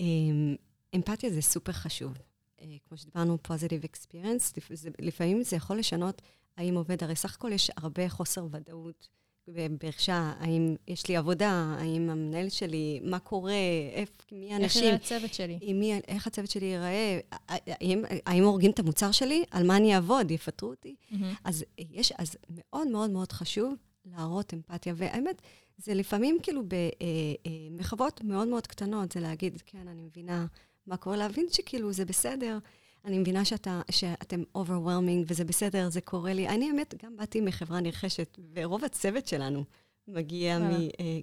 אמ, 0.00 0.56
אמפתיה 0.94 1.30
זה 1.30 1.42
סופר 1.42 1.72
חשוב. 1.72 2.12
אה, 2.60 2.76
כמו 2.88 2.98
שדיברנו, 2.98 3.38
positive 3.48 3.84
experience, 3.84 4.60
לפעמים 4.98 5.42
זה 5.42 5.56
יכול 5.56 5.78
לשנות 5.78 6.22
האם 6.56 6.74
עובד, 6.74 7.04
הרי 7.04 7.16
סך 7.16 7.34
הכל 7.34 7.52
יש 7.52 7.70
הרבה 7.76 8.08
חוסר 8.08 8.46
ודאות. 8.50 9.08
בבאר 9.48 9.90
האם 10.08 10.76
יש 10.88 11.08
לי 11.08 11.16
עבודה, 11.16 11.76
האם 11.78 12.10
המנהל 12.10 12.48
שלי, 12.48 13.00
מה 13.04 13.18
קורה, 13.18 13.52
איפה, 13.92 14.22
מי 14.32 14.54
האנשים. 14.54 14.82
איך 14.82 14.84
יראה 14.84 14.94
הצוות 14.94 15.34
שלי? 15.34 15.72
מי, 15.74 16.00
איך 16.08 16.26
הצוות 16.26 16.50
שלי 16.50 16.66
ייראה, 16.66 17.20
האם, 17.48 18.04
האם 18.26 18.44
הורגים 18.44 18.70
את 18.70 18.78
המוצר 18.78 19.12
שלי, 19.12 19.44
על 19.50 19.66
מה 19.66 19.76
אני 19.76 19.94
אעבוד, 19.94 20.30
יפטרו 20.30 20.70
אותי. 20.70 20.94
Mm-hmm. 21.12 21.14
אז 21.44 21.64
יש, 21.78 22.12
אז 22.18 22.36
מאוד 22.50 22.88
מאוד 22.88 23.10
מאוד 23.10 23.32
חשוב 23.32 23.74
להראות 24.04 24.54
אמפתיה. 24.54 24.94
והאמת, 24.96 25.42
זה 25.78 25.94
לפעמים 25.94 26.38
כאילו 26.42 26.62
במחוות 26.62 28.20
אה, 28.20 28.26
אה, 28.26 28.32
מאוד 28.34 28.48
מאוד 28.48 28.66
קטנות, 28.66 29.12
זה 29.12 29.20
להגיד, 29.20 29.62
כן, 29.66 29.88
אני 29.88 30.02
מבינה 30.02 30.46
מה 30.90 30.96
קורה, 30.96 31.16
להבין 31.16 31.46
שכאילו 31.50 31.92
זה 31.92 32.04
בסדר. 32.04 32.58
אני 33.04 33.18
מבינה 33.18 33.44
שאתה, 33.44 33.80
שאתם 33.90 34.42
overwhelming 34.56 35.24
וזה 35.26 35.44
בסדר, 35.44 35.90
זה 35.90 36.00
קורה 36.00 36.32
לי. 36.32 36.48
אני, 36.48 36.68
האמת, 36.70 36.94
גם 37.04 37.16
באתי 37.16 37.40
מחברה 37.40 37.80
נרכשת, 37.80 38.38
ורוב 38.54 38.84
הצוות 38.84 39.26
שלנו 39.26 39.64
מגיע 40.08 40.58
מ... 40.58 40.70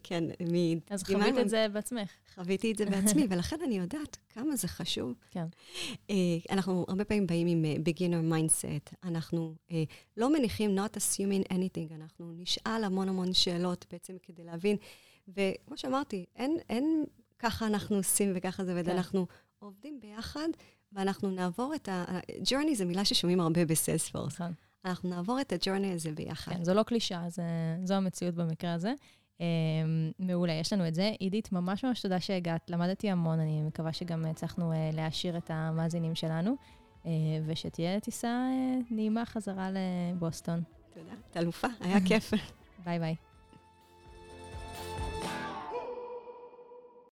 כן, 0.03 0.23
מ... 0.23 0.77
אז 0.89 1.03
חווית 1.03 1.37
את 1.37 1.49
זה 1.49 1.67
בעצמך. 1.73 2.11
חוויתי 2.35 2.71
את 2.71 2.77
זה 2.77 2.85
בעצמי, 2.85 3.27
ולכן 3.29 3.55
אני 3.65 3.77
יודעת 3.77 4.17
כמה 4.29 4.55
זה 4.55 4.67
חשוב. 4.67 5.13
כן. 5.31 5.45
אנחנו 6.49 6.85
הרבה 6.87 7.05
פעמים 7.05 7.27
באים 7.27 7.47
עם 7.47 7.65
beginner 7.85 8.33
mindset. 8.33 8.95
אנחנו 9.03 9.55
לא 10.17 10.33
מניחים 10.33 10.77
not 10.77 10.97
assuming 10.97 11.53
anything, 11.53 11.93
אנחנו 11.95 12.33
נשאל 12.37 12.83
המון 12.83 13.09
המון 13.09 13.33
שאלות 13.33 13.85
בעצם 13.91 14.13
כדי 14.23 14.43
להבין. 14.43 14.77
וכמו 15.27 15.77
שאמרתי, 15.77 16.25
אין, 16.35 16.57
אין 16.69 17.05
ככה 17.39 17.67
אנחנו 17.67 17.95
עושים 17.95 18.31
וככה 18.35 18.65
זה, 18.65 18.73
ואנחנו 18.75 19.27
כן. 19.27 19.33
עובדים 19.59 19.99
ביחד, 19.99 20.47
ואנחנו 20.93 21.31
נעבור 21.31 21.75
את 21.75 21.89
ה... 21.89 22.05
journey 22.43 22.73
זו 22.75 22.85
מילה 22.85 23.05
ששומעים 23.05 23.39
הרבה 23.39 23.65
בסיילספורס. 23.65 24.33
נכון. 24.33 24.53
אנחנו 24.85 25.09
נעבור 25.09 25.41
את 25.41 25.53
הג'ורני 25.53 25.93
הזה 25.93 26.11
ביחד. 26.11 26.51
כן, 26.51 26.63
זו 26.63 26.73
לא 26.73 26.83
קלישאה, 26.83 27.27
זו 27.83 27.93
המציאות 27.93 28.35
במקרה 28.35 28.73
הזה. 28.73 28.93
Um, 29.37 29.39
מעולה, 30.19 30.53
יש 30.53 30.73
לנו 30.73 30.87
את 30.87 30.95
זה. 30.95 31.11
עידית, 31.19 31.51
ממש 31.51 31.85
ממש 31.85 32.01
תודה 32.01 32.19
שהגעת, 32.19 32.69
למדתי 32.69 33.09
המון, 33.09 33.39
אני 33.39 33.61
מקווה 33.61 33.93
שגם 33.93 34.25
הצלחנו 34.25 34.71
uh, 34.71 34.95
להעשיר 34.95 35.37
את 35.37 35.51
המאזינים 35.53 36.15
שלנו, 36.15 36.55
uh, 37.03 37.07
ושתהיה 37.45 37.99
טיסה 37.99 38.47
uh, 38.49 38.93
נעימה 38.93 39.25
חזרה 39.25 39.69
לבוסטון. 39.71 40.61
תודה, 40.93 41.13
את 41.31 41.37
אלופה, 41.37 41.67
היה 41.79 41.97
כיף. 42.05 42.33
ביי 42.85 42.99
ביי. 42.99 43.26